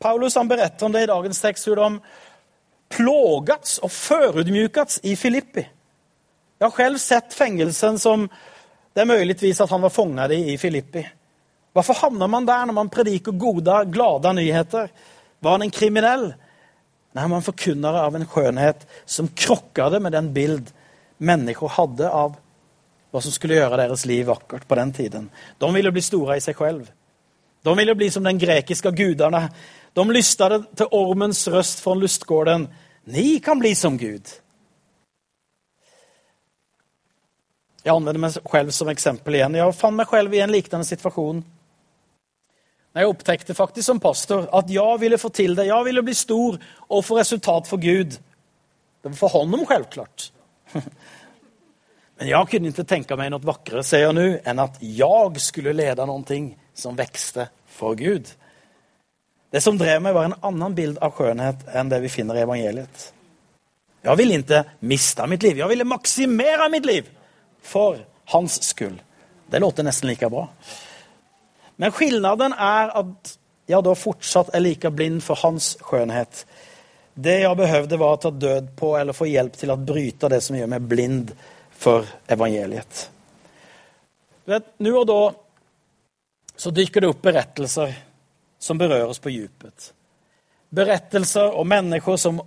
Paulus 0.00 0.36
han 0.36 0.48
beretter 0.48 0.86
om 0.86 0.92
det 0.92 1.04
i 1.04 1.08
dagens 1.08 1.40
tekst, 1.40 1.68
om 1.68 2.00
plågats 2.92 3.78
og 3.84 3.92
førudmjukats 3.92 5.00
i 5.08 5.16
Filippi. 5.16 5.64
Jag 6.62 6.66
har 6.66 6.70
själv 6.70 6.98
sett 6.98 7.34
fängelsen 7.34 7.98
som 7.98 8.28
det 8.92 9.00
är 9.00 9.04
möjligtvis 9.04 9.60
att 9.60 9.70
han 9.70 9.80
var 9.80 9.90
fångad 9.90 10.32
i, 10.32 10.52
i 10.52 10.58
Filippi. 10.58 11.10
Varför 11.72 11.94
hamnar 11.94 12.28
man 12.28 12.46
där 12.46 12.66
när 12.66 12.72
man 12.72 12.88
predikar 12.88 13.32
goda, 13.32 13.84
glada 13.84 14.32
nyheter? 14.32 14.90
Var 15.38 15.50
han 15.50 15.62
en 15.62 15.70
kriminell? 15.70 16.34
Nej, 17.12 17.28
man 17.28 17.42
förkunnare 17.42 18.00
av 18.00 18.16
en 18.16 18.26
skönhet 18.26 18.86
som 19.04 19.28
krockade 19.28 20.00
med 20.00 20.12
den 20.12 20.32
bild 20.32 20.70
människor 21.16 21.68
hade 21.68 22.10
av 22.10 22.34
vad 23.10 23.22
som 23.22 23.32
skulle 23.32 23.54
göra 23.54 23.76
deras 23.76 24.06
liv 24.06 24.26
vackert 24.26 24.68
på 24.68 24.74
den 24.74 24.92
tiden. 24.92 25.30
De 25.58 25.74
ville 25.74 25.92
bli 25.92 26.02
stora 26.02 26.36
i 26.36 26.40
sig 26.40 26.54
själv. 26.54 26.90
De 27.62 27.76
ville 27.76 27.94
bli 27.94 28.10
som 28.10 28.22
den 28.22 28.38
grekiska 28.38 28.90
gudarna. 28.90 29.48
De 29.92 30.10
lystade 30.10 30.64
till 30.76 30.86
ormens 30.90 31.48
röst 31.48 31.80
från 31.80 32.00
lustgården. 32.00 32.68
Ni 33.04 33.38
kan 33.38 33.58
bli 33.58 33.74
som 33.74 33.98
Gud. 33.98 34.22
Jag 37.82 37.96
använder 37.96 38.20
mig 38.20 38.32
själv 38.44 38.70
som 38.70 38.88
exempel 38.88 39.34
igen. 39.34 39.54
Jag 39.54 39.76
fann 39.76 39.96
mig 39.96 40.06
själv 40.06 40.34
i 40.34 40.40
en 40.40 40.52
liknande 40.52 40.86
situation. 40.86 41.44
När 42.92 43.02
jag 43.02 43.08
upptäckte 43.08 43.54
faktiskt 43.54 43.86
som 43.86 44.00
pastor 44.00 44.48
att 44.52 44.70
jag 44.70 44.98
ville 44.98 45.18
få 45.18 45.28
till 45.28 45.54
det. 45.54 45.64
Jag 45.64 45.84
ville 45.84 46.02
bli 46.02 46.14
stor 46.14 46.58
och 46.76 47.04
få 47.04 47.18
resultat 47.18 47.68
för 47.68 47.76
Gud. 47.76 48.18
Det 49.02 49.08
var 49.08 49.16
för 49.16 49.28
honom 49.28 49.66
självklart. 49.66 50.32
Men 52.18 52.28
jag 52.28 52.50
kunde 52.50 52.68
inte 52.68 52.84
tänka 52.84 53.16
mig 53.16 53.30
något 53.30 53.44
vackrare, 53.44 53.82
ser 53.82 53.98
jag 53.98 54.14
nu, 54.14 54.40
än 54.44 54.58
att 54.58 54.76
jag 54.80 55.40
skulle 55.40 55.72
leda 55.72 56.06
någonting 56.06 56.58
som 56.74 56.96
växte 56.96 57.48
för 57.66 57.94
Gud. 57.94 58.28
Det 59.50 59.60
som 59.60 59.78
drev 59.78 60.02
mig 60.02 60.12
var 60.12 60.24
en 60.24 60.34
annan 60.40 60.74
bild 60.74 60.98
av 60.98 61.10
skönhet 61.10 61.56
än 61.68 61.88
det 61.88 62.00
vi 62.00 62.08
finner 62.08 62.34
i 62.34 62.40
evangeliet. 62.40 63.14
Jag 64.02 64.16
ville 64.16 64.34
inte 64.34 64.64
mista 64.78 65.26
mitt 65.26 65.42
liv, 65.42 65.58
jag 65.58 65.68
ville 65.68 65.84
maximera 65.84 66.68
mitt 66.68 66.86
liv 66.86 67.08
för 67.62 68.04
hans 68.24 68.62
skull. 68.62 69.02
Det 69.50 69.58
låter 69.58 69.82
nesten 69.82 70.08
like 70.08 70.28
bra. 70.28 70.48
Men 71.76 71.92
skillnaden 71.92 72.52
er 72.52 72.90
at 73.00 73.36
jeg 73.70 73.84
da 73.86 73.94
fortsatt 73.94 74.50
er 74.54 74.62
like 74.62 74.90
blind 74.90 75.22
for 75.24 75.38
hans 75.42 75.76
skjønnhet. 75.80 76.44
Det 77.14 77.40
jeg 77.42 77.56
behøvde, 77.56 77.98
var 77.98 78.16
å 78.16 78.20
ta 78.20 78.30
død 78.30 78.70
på 78.78 78.92
eller 78.98 79.16
få 79.16 79.28
hjelp 79.30 79.56
til 79.58 79.72
å 79.72 79.78
bryte 79.78 80.30
det 80.30 80.40
som 80.44 80.56
gjør 80.56 80.70
meg 80.72 80.86
blind 80.90 81.32
for 81.80 82.06
evangeliet. 82.30 83.06
Du 84.44 84.52
Vet, 84.54 84.68
Nå 84.82 84.94
og 84.98 85.06
da 85.08 85.20
så 86.60 86.72
dyker 86.74 87.00
det 87.00 87.10
opp 87.10 87.22
berettelser 87.24 87.94
som 88.60 88.78
berører 88.78 89.08
oss 89.08 89.22
på 89.22 89.32
djupet. 89.32 89.92
Berettelser 90.70 91.56
om 91.56 91.68
mennesker 91.68 92.18
som 92.20 92.42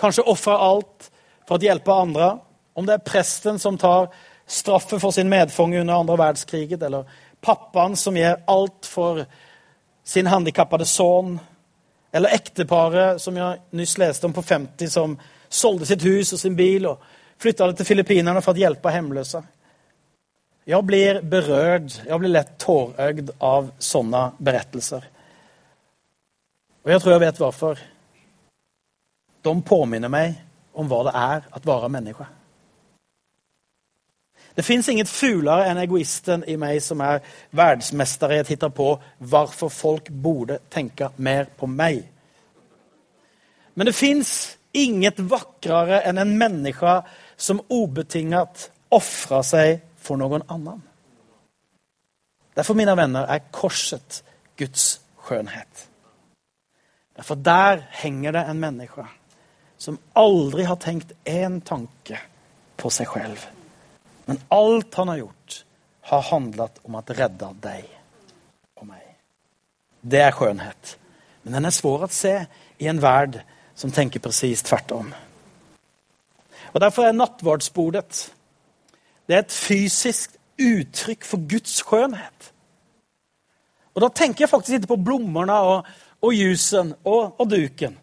kanskje 0.00 0.26
ofrer 0.26 0.64
alt 0.66 1.10
for 1.46 1.58
å 1.58 1.68
hjelpe 1.68 1.94
andre. 1.94 2.32
Om 2.74 2.88
det 2.88 2.96
er 2.96 3.06
presten 3.06 3.60
som 3.62 3.78
tar 3.78 4.10
straffet 4.52 5.00
for 5.00 5.10
sin 5.10 5.28
medfånge 5.28 5.80
under 5.80 5.94
andre 5.94 6.16
världskriget 6.16 6.82
eller 6.82 7.08
pappaen 7.40 7.96
som 7.96 8.16
gjør 8.16 8.42
alt 8.46 8.86
for 8.86 9.24
sin 10.04 10.26
handikappede 10.26 10.86
sønn, 10.86 11.40
Eller 12.14 12.28
ekteparet 12.36 13.22
som 13.22 13.36
jeg 13.36 13.60
nyss 13.72 13.94
leste 13.98 14.26
om 14.28 14.32
på 14.36 14.42
50 14.44 14.90
som 14.92 15.14
sålde 15.48 15.86
sitt 15.88 16.02
hus 16.04 16.34
og 16.36 16.40
sin 16.42 16.56
bil 16.56 16.84
og 16.90 17.00
flytta 17.40 17.70
det 17.70 17.78
til 17.78 17.88
Filippinene 17.88 18.42
for 18.44 18.52
å 18.52 18.60
hjelpe 18.60 18.92
hjemløse. 18.92 19.40
Jeg 20.68 20.84
blir 20.84 21.22
berørt, 21.24 22.02
jeg 22.04 22.18
blir 22.20 22.34
lett 22.34 22.52
tårøgd 22.60 23.32
av 23.40 23.72
sånne 23.80 24.26
berettelser. 24.44 25.08
Og 26.84 26.92
jeg 26.92 27.00
tror 27.00 27.14
jeg 27.14 27.24
vet 27.24 27.40
hvorfor. 27.40 27.80
De 29.42 29.56
påminner 29.72 30.12
meg 30.12 30.36
om 30.76 30.92
hva 30.92 31.00
det 31.08 31.16
er 31.16 31.48
å 31.48 31.64
være 31.64 31.90
människa. 31.96 32.28
Det 34.54 34.64
fins 34.64 34.88
inget 34.88 35.08
fulere 35.08 35.68
enn 35.70 35.80
egoisten 35.80 36.44
i 36.48 36.58
meg 36.60 36.82
som 36.84 37.00
er 37.00 37.22
verdensmester 37.56 38.34
i 38.34 38.40
å 38.42 38.46
titte 38.46 38.68
på 38.74 38.88
hvorfor 39.18 39.72
folk 39.72 40.10
borde 40.10 40.58
tenke 40.72 41.08
mer 41.16 41.48
på 41.56 41.68
meg. 41.70 42.02
Men 43.74 43.88
det 43.88 43.96
fins 43.96 44.58
inget 44.76 45.20
vakrere 45.20 46.02
enn 46.08 46.20
en 46.20 46.34
menneske 46.38 46.98
som 47.36 47.62
ubetinget 47.72 48.68
ofrer 48.92 49.46
seg 49.46 49.80
for 49.96 50.20
noen 50.20 50.44
annen. 50.52 50.82
Derfor, 52.52 52.76
mine 52.76 52.92
venner, 52.96 53.24
er 53.32 53.48
korset 53.54 54.20
Guds 54.60 55.00
skjønnhet. 55.24 55.88
Derfor 57.16 57.40
der 57.40 57.86
henger 58.02 58.36
det 58.36 58.44
en 58.48 58.60
menneske 58.60 59.06
som 59.80 59.98
aldri 60.14 60.66
har 60.68 60.76
tenkt 60.76 61.14
en 61.24 61.60
tanke 61.64 62.20
på 62.76 62.90
seg 62.92 63.08
själv. 63.08 63.40
Men 64.24 64.40
alt 64.54 64.94
han 64.94 65.08
har 65.08 65.22
gjort 65.22 65.64
har 66.10 66.28
handlet 66.30 66.78
om 66.86 66.98
å 66.98 67.02
redde 67.06 67.48
deg 67.62 67.86
og 68.78 68.86
meg. 68.88 69.02
Det 70.02 70.22
er 70.22 70.36
skjønnhet. 70.36 70.96
Men 71.42 71.58
den 71.58 71.68
er 71.68 71.74
svår 71.74 72.06
å 72.06 72.12
se 72.12 72.34
i 72.82 72.88
en 72.90 73.02
verd 73.02 73.40
som 73.78 73.90
tänker 73.90 74.22
precis 74.22 74.62
tvärtom. 74.62 75.12
Og 76.72 76.80
Derfor 76.80 77.06
er 77.06 77.16
nattvardsbordet 77.16 78.30
det 79.26 79.36
er 79.36 79.44
et 79.44 79.54
fysisk 79.54 80.34
uttrykk 80.60 81.24
for 81.24 81.42
Guds 81.48 81.78
skjønnhet. 81.80 82.48
Og 83.94 84.02
da 84.04 84.08
tenker 84.12 84.44
jeg 84.44 84.50
faktisk 84.50 84.78
ikke 84.78 84.94
på 84.94 85.02
blommene 85.04 85.56
og, 85.68 85.88
og 86.22 86.34
jusen 86.34 86.94
og, 87.04 87.38
og 87.38 87.50
duken. 87.50 87.98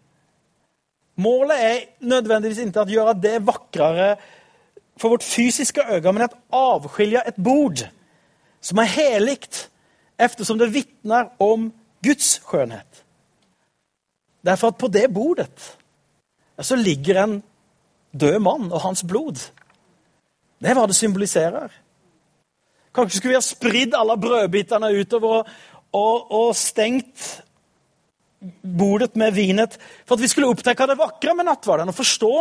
Målet 1.20 1.64
er 1.66 1.80
nødvendigvis 2.08 2.62
ikke 2.62 2.86
å 2.86 2.94
gjøre 2.94 3.16
det 3.20 3.34
vakrere 3.44 4.10
for 5.00 5.14
vårt 5.14 5.24
fysiske 5.24 5.82
øye, 5.88 6.12
men 6.12 6.28
å 6.28 6.62
avskilje 6.76 7.22
et 7.26 7.38
bord 7.40 7.82
som 8.60 8.80
er 8.82 8.92
heligt, 8.92 9.68
eftersom 10.20 10.58
det 10.60 10.72
vitner 10.74 11.30
om 11.40 11.70
Guds 12.04 12.34
skjønnhet. 12.44 13.04
Derfor 14.44 14.72
at 14.72 14.80
på 14.80 14.88
det 14.92 15.06
bordet 15.12 15.76
så 16.60 16.76
ligger 16.76 17.22
en 17.22 17.38
død 18.12 18.38
mann 18.44 18.68
og 18.68 18.82
hans 18.84 19.02
blod. 19.08 19.40
Det 20.60 20.68
er 20.68 20.76
hva 20.76 20.84
det 20.88 20.96
symboliserer. 20.96 21.72
Kanskje 22.92 23.16
skulle 23.16 23.32
vi 23.32 23.38
ha 23.38 23.44
spridd 23.44 23.96
alle 23.96 24.18
brødbitene 24.20 24.92
utover 25.00 25.46
og, 25.96 26.32
og 26.32 26.50
stengt 26.58 27.40
bordet 28.60 29.16
med 29.20 29.34
vinet 29.36 29.76
for 30.04 30.16
at 30.16 30.24
vi 30.24 30.28
skulle 30.32 30.48
oppdage 30.50 30.88
det 30.88 30.98
vakre 31.00 31.34
med 31.36 31.48
nattverden 31.48 31.92
og 31.92 31.96
forstå 31.96 32.32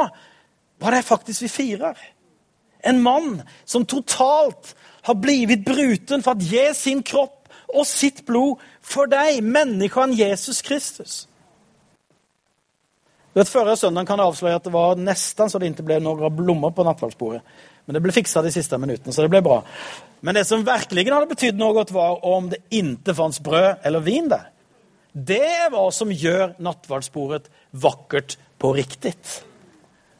hva 0.80 0.91
det 0.91 1.02
er 1.02 1.08
faktisk 1.08 1.43
vi 1.45 1.52
firer. 1.52 2.00
En 2.84 3.02
mann 3.04 3.42
som 3.65 3.86
totalt 3.86 4.76
har 5.08 5.18
blivit 5.20 5.65
bruten 5.65 6.24
for 6.24 6.36
å 6.36 6.50
gi 6.52 6.70
sin 6.78 7.04
kropp 7.04 7.50
og 7.70 7.86
sitt 7.88 8.24
blod 8.26 8.62
for 8.82 9.10
deg, 9.10 9.42
menneskene 9.46 10.18
Jesus 10.18 10.62
Kristus. 10.65 11.26
Du 13.30 13.42
vet, 13.42 13.50
Førre 13.52 13.76
søndag 13.78 14.08
kan 14.10 14.20
jeg 14.20 14.32
avsløre 14.32 14.58
at 14.58 14.65
det 14.65 14.74
var 14.74 14.98
nesten 15.00 15.52
så 15.52 15.60
det 15.62 15.70
ikke 15.70 15.86
ble 15.86 16.00
noen 16.02 16.34
blomster 16.34 16.74
på 16.76 16.86
nattverdsbordet. 16.88 17.44
Men 17.86 17.98
det 17.98 18.02
ble 18.06 18.13
fiksa 18.13 18.42
de 18.46 18.52
siste 18.54 18.78
minuttene, 18.82 19.13
så 19.13 19.26
det 19.26 19.32
ble 19.34 19.42
bra. 19.46 19.60
Men 20.26 20.36
det 20.38 20.44
som 20.50 20.65
virkelig 20.65 21.06
hadde 21.10 21.30
betydd 21.30 21.60
noe, 21.60 21.86
var 21.94 22.26
om 22.28 22.50
det 22.52 22.60
ikke 22.74 23.15
fantes 23.18 23.42
brød 23.46 23.86
eller 23.86 24.04
vin 24.06 24.30
der. 24.32 24.50
Det 25.13 25.70
hva 25.74 25.86
som 25.94 26.12
gjør 26.13 26.56
nattverdsbordet 26.62 27.50
vakkert 27.82 28.36
på 28.62 28.74
riktig. 28.78 29.15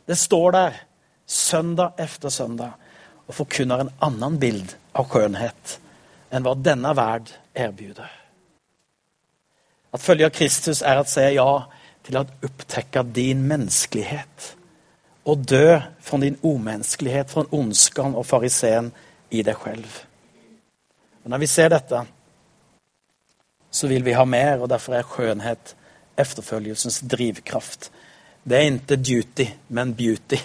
Det 0.10 0.18
står 0.18 0.56
der 0.56 0.80
søndag 1.30 2.00
efter 2.02 2.34
søndag 2.34 2.74
og 3.28 3.36
forkunner 3.38 3.84
en 3.84 3.92
annen 4.02 4.40
bild 4.42 4.74
av 4.98 5.10
skjønnhet 5.12 5.76
enn 6.34 6.46
hva 6.46 6.56
denne 6.58 6.94
verd 6.98 7.30
erbjuder. 7.58 8.10
At 9.94 10.02
følge 10.02 10.30
Kristus 10.34 10.82
er 10.86 11.02
å 11.02 11.08
si 11.10 11.26
ja 11.36 11.50
til 12.06 12.20
å 12.20 12.26
opptekke 12.46 13.04
din 13.14 13.42
menneskelighet 13.50 14.54
og 15.30 15.46
dø 15.50 15.78
fra 16.02 16.20
din 16.22 16.38
umenneskelighet, 16.42 17.30
fra 17.30 17.46
ondskan 17.54 18.16
og 18.18 18.26
fariseen 18.26 18.92
i 19.30 19.44
deg 19.46 19.58
selv. 19.64 19.90
Og 21.24 21.30
Når 21.30 21.44
vi 21.44 21.48
ser 21.48 21.70
dette, 21.70 22.04
så 23.72 23.88
vil 23.88 24.06
vi 24.06 24.16
ha 24.18 24.26
mer, 24.26 24.64
og 24.64 24.70
derfor 24.70 24.98
er 24.98 25.06
skjønnhet 25.06 25.76
efterfølgelsens 26.18 27.04
drivkraft. 27.12 27.92
Det 28.44 28.58
er 28.58 28.72
ikke 28.72 28.98
duty, 28.98 29.46
men 29.70 29.94
beauty. 29.94 30.40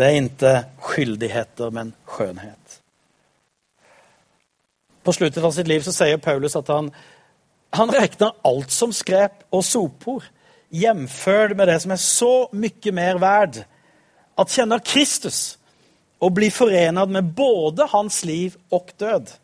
Det 0.00 0.06
er 0.08 0.22
ikke 0.24 0.52
skyldigheter, 0.80 1.72
men 1.76 1.90
skjønnhet. 2.08 2.76
På 5.04 5.12
slutten 5.12 5.44
av 5.44 5.52
sitt 5.52 5.68
liv 5.68 5.84
så 5.84 5.92
sier 5.92 6.20
Paulus 6.24 6.56
at 6.56 6.70
han, 6.72 6.88
han 7.76 7.92
regner 7.92 8.32
alt 8.48 8.72
som 8.72 8.94
skrep 8.96 9.44
og 9.52 9.64
sopor, 9.66 10.24
hjemført 10.72 11.52
med 11.58 11.68
det 11.68 11.76
som 11.82 11.92
er 11.92 12.00
så 12.00 12.32
mye 12.56 12.94
mer 12.96 13.20
verd. 13.20 13.60
At 14.40 14.54
kjenne 14.54 14.80
Kristus 14.80 15.58
og 16.20 16.32
bli 16.38 16.48
forenet 16.52 17.12
med 17.12 17.34
både 17.36 17.84
hans 17.92 18.22
liv 18.24 18.56
og 18.72 18.88
død. 19.00 19.34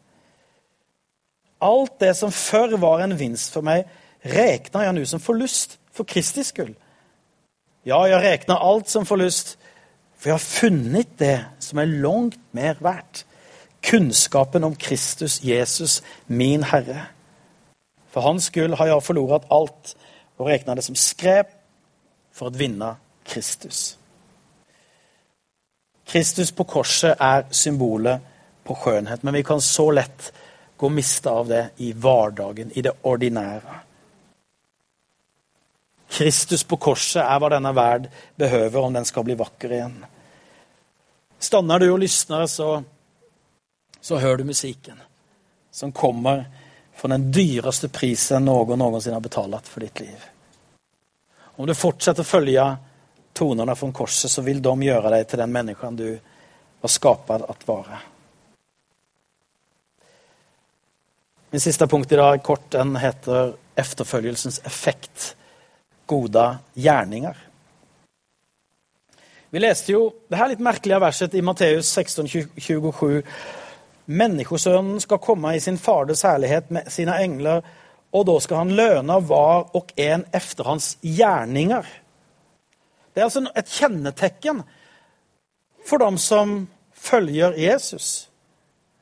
Alt 1.68 2.00
det 2.00 2.14
som 2.16 2.32
før 2.32 2.78
var 2.80 3.04
en 3.04 3.16
vinst 3.18 3.52
for 3.52 3.64
meg, 3.64 3.84
regner 4.24 4.88
jeg 4.88 4.96
nå 4.96 5.04
som 5.04 5.20
forlust 5.20 5.76
for 5.92 6.08
Kristi 6.08 6.44
skyld. 6.48 6.72
Ja, 7.84 8.00
jeg 8.08 8.24
regner 8.24 8.64
alt 8.64 8.88
som 8.88 9.04
forlust, 9.08 9.58
for 10.26 10.32
jeg 10.32 10.40
har 10.40 10.58
funnet 10.58 11.10
det 11.20 11.36
som 11.62 11.78
er 11.78 11.92
langt 12.02 12.40
mer 12.50 12.80
verdt. 12.82 13.20
Kunnskapen 13.86 14.64
om 14.66 14.72
Kristus, 14.74 15.36
Jesus, 15.44 16.00
min 16.26 16.64
Herre. 16.66 17.04
For 18.10 18.26
hans 18.26 18.48
skyld 18.50 18.74
har 18.74 18.88
jeg 18.90 19.04
forlorat 19.06 19.46
alt 19.54 19.92
og 20.34 20.48
regna 20.48 20.74
det 20.74 20.82
som 20.82 20.98
skrep 20.98 21.52
for 22.34 22.50
å 22.50 22.58
vinne 22.58 22.88
Kristus. 23.22 24.00
Kristus 26.10 26.50
på 26.50 26.66
korset 26.74 27.22
er 27.22 27.46
symbolet 27.54 28.26
på 28.66 28.74
skjønnhet, 28.82 29.22
men 29.22 29.38
vi 29.38 29.44
kan 29.46 29.62
så 29.62 29.92
lett 29.94 30.32
gå 30.76 30.90
miste 30.90 31.30
av 31.30 31.46
det 31.46 31.62
i 31.86 31.92
hverdagen, 31.94 32.74
i 32.74 32.82
det 32.82 32.96
ordinære. 33.06 33.78
Kristus 36.18 36.66
på 36.66 36.82
korset 36.82 37.22
er 37.22 37.38
hva 37.38 37.54
denne 37.54 37.76
verd 37.78 38.10
behøver 38.34 38.90
om 38.90 38.98
den 38.98 39.06
skal 39.06 39.30
bli 39.30 39.38
vakker 39.38 39.78
igjen. 39.78 39.98
Stanner 41.38 41.78
du 41.78 41.90
og 41.90 41.98
lysner, 42.00 42.46
så, 42.46 42.82
så 44.00 44.18
hører 44.18 44.40
du 44.42 44.50
musikken 44.52 45.00
som 45.70 45.92
kommer 45.92 46.46
fra 46.96 47.08
den 47.12 47.28
dyreste 47.32 47.88
prisen 47.92 48.46
noen 48.48 48.80
noensinne 48.80 49.18
har 49.18 49.24
betalt 49.24 49.68
for 49.68 49.84
ditt 49.84 50.00
liv. 50.00 50.22
Om 51.56 51.68
du 51.68 51.74
fortsetter 51.76 52.24
å 52.24 52.28
følge 52.28 52.64
tonene 53.36 53.76
fra 53.76 53.90
korset, 53.92 54.32
så 54.32 54.42
vil 54.44 54.62
de 54.64 54.72
gjøre 54.86 55.12
deg 55.12 55.26
til 55.28 55.42
den 55.42 55.52
mennesken 55.52 55.98
du 55.98 56.08
var 56.80 56.92
skapt 56.92 57.32
at 57.36 57.66
være. 57.68 58.00
Min 61.52 61.60
siste 61.60 61.86
punkt 61.86 62.12
i 62.12 62.16
dag 62.16 62.42
kort, 62.42 62.70
den 62.70 62.96
heter 62.96 63.54
'Efterfølgelsens 63.76 64.60
effekt'. 64.64 65.34
Gode 66.06 66.58
gjerninger. 66.74 67.36
Vi 69.50 69.62
leste 69.62 69.92
jo 69.94 70.08
det 70.26 70.38
her 70.40 70.50
litt 70.50 70.62
merkelige 70.64 70.98
verset 71.00 71.34
i 71.38 71.42
Matteus 71.44 71.88
16, 71.94 72.26
27. 72.58 73.20
Menneskesønnen 74.06 74.98
skal 75.02 75.22
komme 75.22 75.52
i 75.54 75.60
sin 75.62 75.78
Faders 75.78 76.24
herlighet 76.26 76.72
med 76.74 76.90
sine 76.90 77.14
engler, 77.22 77.62
og 78.10 78.26
da 78.26 78.36
skal 78.42 78.64
han 78.64 78.74
løne 78.78 79.20
hver 79.28 79.68
og 79.76 79.92
en 80.02 80.24
efter 80.34 80.66
hans 80.66 80.88
gjerninger. 81.02 81.86
Det 83.14 83.22
er 83.22 83.28
altså 83.28 83.44
et 83.56 83.70
kjennetegn 83.70 84.64
for 85.86 86.02
dem 86.02 86.18
som 86.18 86.56
følger 86.92 87.54
Jesus. 87.60 88.28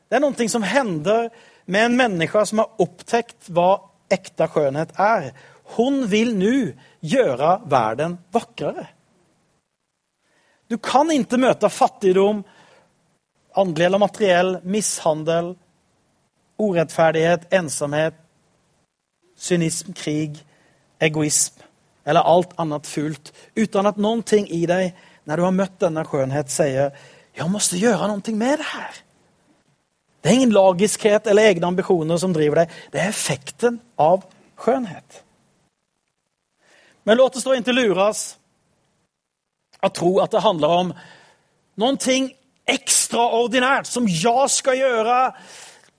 Det 0.09 0.19
er 0.19 0.25
noe 0.25 0.49
som 0.51 0.67
hender 0.69 1.31
med 1.65 1.89
en 1.89 1.97
menneske 1.99 2.45
som 2.47 2.61
har 2.61 2.85
opptatt 2.85 3.49
hva 3.49 3.79
ekte 4.13 4.49
skjønnhet 4.53 4.93
er. 5.01 5.31
Hun 5.79 6.05
vil 6.13 6.35
nå 6.37 6.53
gjøre 7.01 7.57
verden 7.73 8.19
vakrere. 8.35 8.91
Du 10.75 10.81
kan 10.83 11.07
ikke 11.15 11.39
møte 11.39 11.69
fattigdom, 11.71 12.41
åndelig 13.55 13.85
eller 13.87 14.01
materiell, 14.03 14.57
mishandel, 14.67 15.53
urettferdighet, 16.59 17.47
ensomhet, 17.55 18.17
cynism, 19.39 19.93
krig, 19.95 20.41
egoisme 20.99 21.63
eller 22.05 22.27
alt 22.27 22.53
annet 22.61 22.87
fullt 22.91 23.31
uten 23.57 23.87
at 23.89 24.01
noen 24.03 24.21
ting 24.27 24.49
i 24.51 24.65
deg, 24.69 24.91
når 25.25 25.41
du 25.41 25.45
har 25.47 25.57
møtt 25.57 25.79
denne 25.81 26.03
skjønnhet, 26.05 26.51
sier 26.51 26.91
'Jeg 27.35 27.51
måtte 27.51 27.79
gjøre 27.79 28.09
noe 28.09 28.35
med 28.35 28.59
det 28.59 28.67
her'. 28.75 28.99
Det 30.23 30.31
er 30.31 30.35
ingen 30.35 30.53
lagiskhet 30.53 31.27
eller 31.27 31.43
egne 31.43 31.67
ambisjoner 31.67 32.17
som 32.17 32.33
driver 32.33 32.55
deg. 32.65 32.71
Det 32.93 33.01
er 33.01 33.09
effekten 33.09 33.81
av 33.99 34.25
skjønnhet. 34.59 35.23
Men 37.05 37.17
låt 37.17 37.37
oss 37.37 37.45
da 37.45 37.55
ikke 37.55 37.73
lures 37.73 38.37
av 39.85 39.93
tro 39.97 40.17
at 40.23 40.33
det 40.33 40.43
handler 40.45 40.81
om 40.83 40.93
noen 41.81 42.01
ting 42.01 42.31
ekstraordinært 42.71 43.89
som 43.89 44.09
jeg 44.09 44.51
skal 44.53 44.79
gjøre 44.81 45.19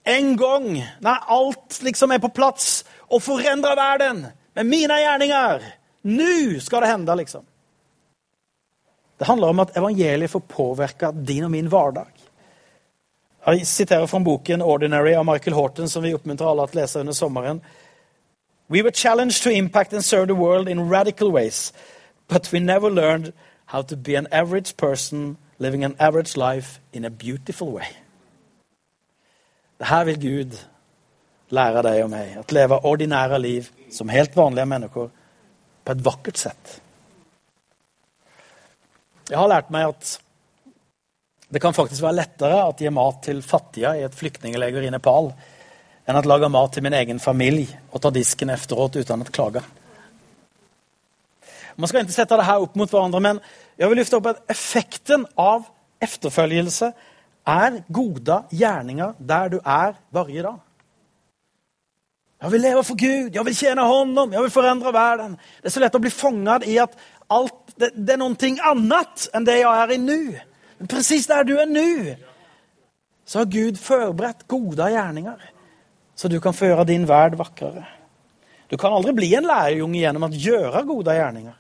en 0.05 0.35
gang 0.37 0.69
når 1.03 1.25
alt 1.33 1.79
liksom 1.85 2.13
er 2.13 2.21
på 2.21 2.33
plass, 2.33 2.83
og 3.09 3.21
forandre 3.21 3.75
verden 3.77 4.23
med 4.57 4.69
mine 4.69 4.97
gjerninger. 5.01 5.65
Nå 6.09 6.59
skal 6.61 6.85
det 6.85 6.91
hende, 6.91 7.15
liksom. 7.17 7.45
Det 9.17 9.27
handler 9.29 9.53
om 9.53 9.61
at 9.63 9.77
evangeliet 9.77 10.31
får 10.31 10.43
påvirke 10.49 11.11
din 11.25 11.45
og 11.47 11.51
min 11.51 11.69
hverdag. 11.71 12.11
Jeg 13.45 13.67
siterer 13.67 14.05
fra 14.05 14.19
boken 14.19 14.61
'Ordinary' 14.61 15.17
av 15.17 15.25
Michael 15.25 15.55
Horton, 15.55 15.89
som 15.89 16.03
vi 16.03 16.13
oppmuntrer 16.13 16.49
alle 16.49 16.67
til 16.67 16.79
å 16.79 16.81
lese 16.81 16.99
under 16.99 17.13
sommeren. 17.13 17.61
We 18.69 18.81
were 18.81 18.91
challenged 18.91 19.43
to 19.43 19.49
impact 19.49 19.93
and 19.93 20.01
serve 20.05 20.27
the 20.27 20.35
world 20.35 20.67
in 20.67 20.89
radical 20.89 21.31
ways, 21.31 21.73
but 22.27 22.51
we 22.53 22.59
never 22.59 22.89
learned 22.89 23.33
how 23.75 23.81
to 23.81 23.97
be 23.97 24.15
an 24.15 24.27
average 24.31 24.77
person 24.77 25.35
living 25.59 25.83
an 25.83 25.95
average 25.99 26.37
life 26.37 26.79
in 26.93 27.03
a 27.03 27.09
beautiful 27.09 27.71
way. 27.71 27.87
Det 29.79 29.87
her 29.87 30.03
vil 30.03 30.19
Gud 30.19 30.55
lære 31.51 31.81
deg 31.83 32.03
og 32.05 32.09
meg. 32.13 32.37
Å 32.39 32.45
leve 32.55 32.77
ordinære 32.87 33.39
liv 33.43 33.67
som 33.91 34.13
helt 34.13 34.37
vanlige 34.37 34.69
mennesker 34.71 35.09
på 35.83 35.95
et 35.95 36.05
vakkert 36.05 36.39
sett. 36.39 36.77
Jeg 39.27 39.41
har 39.41 39.51
lært 39.51 39.73
meg 39.75 39.89
at 39.91 40.13
det 41.51 41.59
kan 41.61 41.75
faktisk 41.75 42.05
være 42.05 42.21
lettere 42.21 42.63
at 42.63 42.79
gi 42.79 42.95
mat 42.95 43.19
til 43.27 43.43
fattige 43.43 43.91
i 43.99 44.07
et 44.07 44.15
flyktningleger 44.15 44.87
i 44.87 44.93
Nepal 44.95 45.33
enn 46.07 46.21
at 46.21 46.31
lage 46.31 46.47
mat 46.53 46.71
til 46.71 46.85
min 46.85 46.95
egen 46.95 47.19
familie 47.19 47.83
og 47.91 47.99
ta 47.99 48.13
disken 48.13 48.55
efteråt 48.55 49.01
uten 49.01 49.27
å 49.27 49.35
klage. 49.35 49.67
Man 51.75 51.91
skal 51.91 52.05
ikke 52.05 52.15
sette 52.15 52.39
det 52.39 52.47
her 52.47 52.63
opp 52.63 52.75
mot 52.79 52.91
hverandre, 52.91 53.19
men 53.19 53.39
jag 53.75 53.89
vill 53.89 53.97
lyfta 53.97 54.17
upp 54.17 54.25
att 54.25 54.51
effekten 54.51 55.27
av 55.35 55.63
efterföljelse 55.99 56.91
är 57.45 57.83
goda 57.87 58.43
gärningar 58.51 59.13
där 59.17 59.49
du 59.49 59.59
är 59.63 59.95
varje 60.09 60.41
dag. 60.41 60.59
Jag 62.39 62.49
vill 62.49 62.61
leva 62.61 62.83
för 62.83 62.93
Gud, 62.95 63.35
jag 63.35 63.43
vill 63.43 63.55
tjäna 63.55 63.81
honom, 63.81 64.33
jag 64.33 64.41
vill 64.41 64.51
förändra 64.51 64.91
världen. 64.91 65.37
Det 65.61 65.67
är 65.67 65.71
så 65.71 65.79
lätt 65.79 65.95
att 65.95 66.01
bli 66.01 66.09
fångad 66.09 66.63
i 66.63 66.79
att 66.79 66.97
allt, 67.27 67.53
det, 67.75 67.89
det 67.95 68.13
är 68.13 68.17
någonting 68.17 68.59
annat 68.61 69.29
än 69.33 69.45
det 69.45 69.57
jag 69.57 69.77
är 69.77 69.91
i 69.91 69.97
nu. 69.97 70.39
Men 70.77 70.87
precis 70.87 71.27
där 71.27 71.43
du 71.43 71.59
är 71.61 71.65
nu 71.65 72.15
så 73.25 73.39
har 73.39 73.45
Gud 73.45 73.79
förberett 73.79 74.47
goda 74.47 74.89
gärningar. 74.89 75.51
Så 76.15 76.27
du 76.27 76.41
kan 76.41 76.53
föra 76.53 76.83
din 76.83 77.05
värld 77.05 77.35
vackrare. 77.35 77.87
Du 78.67 78.77
kan 78.77 78.93
aldri 78.93 79.13
bli 79.13 79.35
en 79.35 79.43
lærerjunge 79.43 79.99
gjennom 79.99 80.23
å 80.23 80.29
gjøre 80.29 80.81
gode 80.81 81.13
gärningar. 81.13 81.57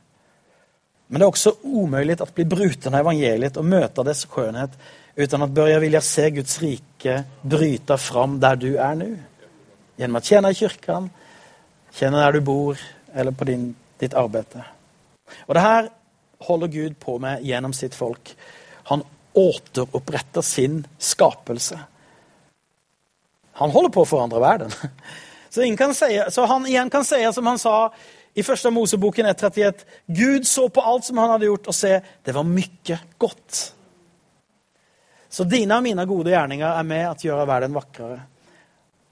Men 1.07 1.19
det 1.19 1.23
är 1.23 1.27
också 1.27 1.55
omöjligt 1.61 2.21
att 2.21 2.35
bli 2.35 2.45
bruten 2.45 2.93
av 2.93 2.99
evangeliet 2.99 3.57
och 3.57 3.65
möta 3.65 4.03
dess 4.03 4.25
skönhet 4.25 4.69
utan 5.15 5.41
att 5.41 5.49
börja 5.49 5.79
vilja 5.79 6.01
se 6.01 6.29
Guds 6.29 6.61
rike 6.61 7.23
bryta 7.41 7.97
fram 7.97 8.39
där 8.39 8.55
du 8.55 8.77
är 8.77 8.95
nu. 8.95 9.19
Genom 9.95 10.15
att 10.15 10.25
tjäna 10.25 10.51
i 10.51 10.53
kyrkan, 10.53 11.09
känna 11.91 12.25
där 12.25 12.31
du 12.31 12.39
bor 12.39 12.79
eller 13.13 13.31
på 13.31 13.43
din, 13.43 13.75
ditt 13.97 14.13
arbete. 14.13 14.65
Och 15.39 15.53
det 15.53 15.59
här 15.59 15.89
håller 16.39 16.67
Gud 16.67 16.99
på 16.99 17.19
med 17.19 17.43
genom 17.43 17.73
sitt 17.73 17.95
folk. 17.95 18.35
Han 18.83 19.03
återupprättar 19.33 20.41
sin 20.41 20.87
skapelse. 20.97 21.79
Han 23.51 23.69
holder 23.69 23.89
på 23.89 24.01
å 24.01 24.05
forandre 24.05 24.39
verden. 24.39 24.71
Så, 25.49 25.77
kan 25.77 25.95
si, 25.95 26.23
så 26.29 26.45
han 26.45 26.65
igjen 26.67 26.89
kan 26.89 27.05
si 27.05 27.33
som 27.33 27.47
han 27.47 27.59
sa 27.59 27.93
i 28.35 28.43
første 28.43 28.71
Moseboken 28.73 29.29
1.31. 29.31 29.85
Gud 30.07 30.47
så 30.47 30.67
på 30.69 30.83
alt 30.83 31.07
som 31.07 31.19
han 31.21 31.31
hadde 31.35 31.47
gjort 31.47 31.69
og 31.71 31.75
se, 31.75 31.93
det 32.25 32.35
var 32.35 32.47
mye 32.47 32.99
godt. 33.21 33.59
Så 35.29 35.43
dine 35.47 35.77
og 35.77 35.83
mine 35.83 36.05
gode 36.07 36.31
gjerninger 36.31 36.67
er 36.67 36.87
med 36.87 37.05
at 37.09 37.23
gjøre 37.23 37.47
verden 37.47 37.75
vakrere. 37.75 38.19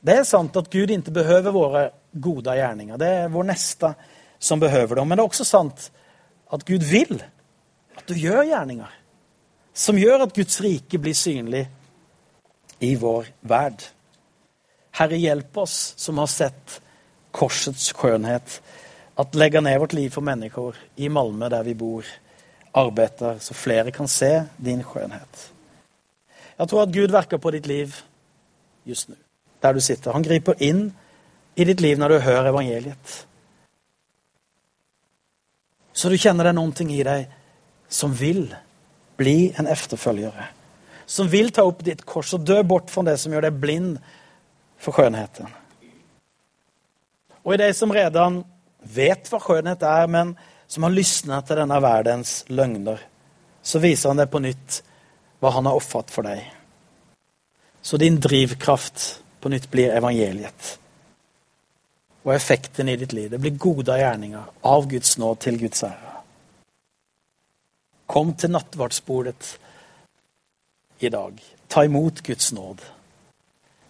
Det 0.04 0.18
er 0.20 0.28
sant 0.28 0.56
at 0.60 0.68
Gud 0.72 0.92
ikke 0.92 1.16
behøver 1.16 1.56
våre 1.56 1.84
gode 2.12 2.56
gjerninger. 2.58 3.00
Det 3.00 3.12
er 3.24 3.32
vår 3.32 3.48
neste 3.48 3.94
som 4.40 4.60
behøver 4.60 5.00
dem. 5.00 5.08
Men 5.08 5.18
det 5.18 5.24
er 5.24 5.32
også 5.32 5.48
sant 5.48 5.88
at 6.54 6.66
Gud 6.68 6.84
vil 6.84 7.16
at 7.96 8.06
du 8.10 8.18
gjør 8.20 8.44
gjerninger 8.50 9.00
som 9.74 9.98
gjør 9.98 10.28
at 10.28 10.36
Guds 10.36 10.60
rike 10.62 11.00
blir 11.02 11.18
synlig 11.18 11.64
i 12.84 12.94
vår 13.00 13.32
verd. 13.50 13.82
Herre, 14.94 15.18
hjelp 15.18 15.58
oss 15.64 15.94
som 15.98 16.20
har 16.22 16.30
sett 16.30 16.80
korsets 17.34 17.90
skönhet 17.96 18.60
att 19.16 19.36
legge 19.36 19.62
ned 19.62 19.80
vårt 19.80 19.94
liv 19.94 20.10
for 20.10 20.22
mennesker 20.22 20.76
i 20.96 21.10
Malmö 21.10 21.50
der 21.50 21.64
vi 21.64 21.74
bor, 21.74 22.06
arbeider, 22.74 23.40
så 23.40 23.54
flere 23.54 23.92
kan 23.92 24.08
se 24.08 24.44
din 24.58 24.84
skjønnhet. 24.84 25.52
Jeg 26.58 26.70
tror 26.70 26.82
at 26.82 26.94
Gud 26.94 27.12
verker 27.12 27.38
på 27.38 27.52
ditt 27.52 27.68
liv 27.68 27.96
just 28.86 29.10
nå, 29.10 29.16
der 29.62 29.74
du 29.74 29.82
sitter. 29.82 30.12
Han 30.12 30.26
griper 30.26 30.58
inn 30.60 30.88
i 31.56 31.64
ditt 31.64 31.82
liv 31.82 31.98
når 31.98 32.10
du 32.10 32.20
hører 32.20 32.50
evangeliet. 32.50 33.14
Så 35.94 36.10
du 36.10 36.18
kjenner 36.18 36.44
det 36.44 36.54
er 36.54 36.58
noen 36.58 36.74
ting 36.74 36.90
i 36.94 37.04
deg 37.06 37.30
som 37.90 38.14
vil 38.18 38.48
bli 39.18 39.54
en 39.60 39.70
efterfølgere. 39.70 40.48
Som 41.06 41.30
vil 41.30 41.52
ta 41.54 41.66
opp 41.68 41.84
ditt 41.86 42.02
kors 42.06 42.34
og 42.34 42.46
dø 42.48 42.58
bort 42.66 42.90
fra 42.90 43.04
det 43.06 43.20
som 43.22 43.34
gjør 43.34 43.46
deg 43.46 43.60
blind 43.62 44.00
for 44.82 44.98
skjønnheten. 44.98 45.52
Og 47.44 47.54
i 47.54 47.60
dig 47.62 47.76
som 47.78 47.92
redan 47.94 48.42
vet 48.84 49.30
hva 49.32 49.40
skjønnhet 49.42 49.84
er, 49.88 50.08
men 50.12 50.36
som 50.68 50.84
har 50.86 50.94
lysna 50.94 51.42
til 51.46 51.62
denne 51.62 51.80
verdens 51.84 52.44
løgner. 52.50 53.02
så 53.64 53.80
viser 53.80 54.10
han 54.10 54.20
deg 54.20 54.28
på 54.28 54.42
nytt 54.44 54.82
hva 55.40 55.54
han 55.56 55.68
har 55.70 55.78
ofret 55.80 56.10
for 56.12 56.28
deg. 56.28 56.42
Så 57.82 57.98
din 57.98 58.20
drivkraft 58.20 59.22
på 59.40 59.50
nytt 59.50 59.70
blir 59.72 59.96
evangeliet. 59.96 60.80
Og 62.24 62.34
effekten 62.36 62.90
i 62.90 62.98
ditt 63.00 63.14
liv, 63.14 63.30
det 63.32 63.40
blir 63.40 63.56
gode 63.56 63.96
gjerninger 64.00 64.44
av 64.68 64.88
Guds 64.92 65.18
nåd 65.18 65.40
til 65.40 65.60
Guds 65.64 65.84
ære. 65.84 66.12
Kom 68.08 68.34
till 68.36 68.52
nattvardsbordet 68.52 69.60
dag. 71.10 71.44
Ta 71.68 71.86
imot 71.86 72.22
Guds 72.22 72.52
nåd. 72.54 72.82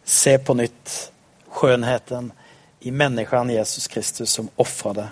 Se 0.03 0.37
på 0.37 0.53
nytt 0.53 1.11
skönheten 1.49 2.31
i 2.83 2.91
människan 2.91 3.49
Jesus 3.49 3.87
Kristus 3.87 4.31
som 4.31 4.49
offrade 4.55 5.07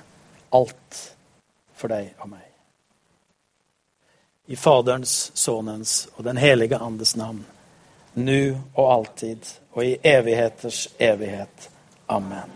allt 0.50 1.16
för 1.74 1.88
dig 1.88 2.14
och 2.18 2.30
mig. 2.30 2.52
I 4.46 4.56
Faderns, 4.56 5.32
Sonens 5.34 6.08
och 6.16 6.24
den 6.24 6.38
heliga 6.38 6.78
Andes 6.78 7.16
namn. 7.16 7.46
Nu 8.14 8.58
och 8.74 8.94
alltid 8.94 9.40
och 9.72 9.84
i 9.86 9.98
evigheters 10.02 10.90
evighet. 10.98 11.70
Amen. 12.06 12.50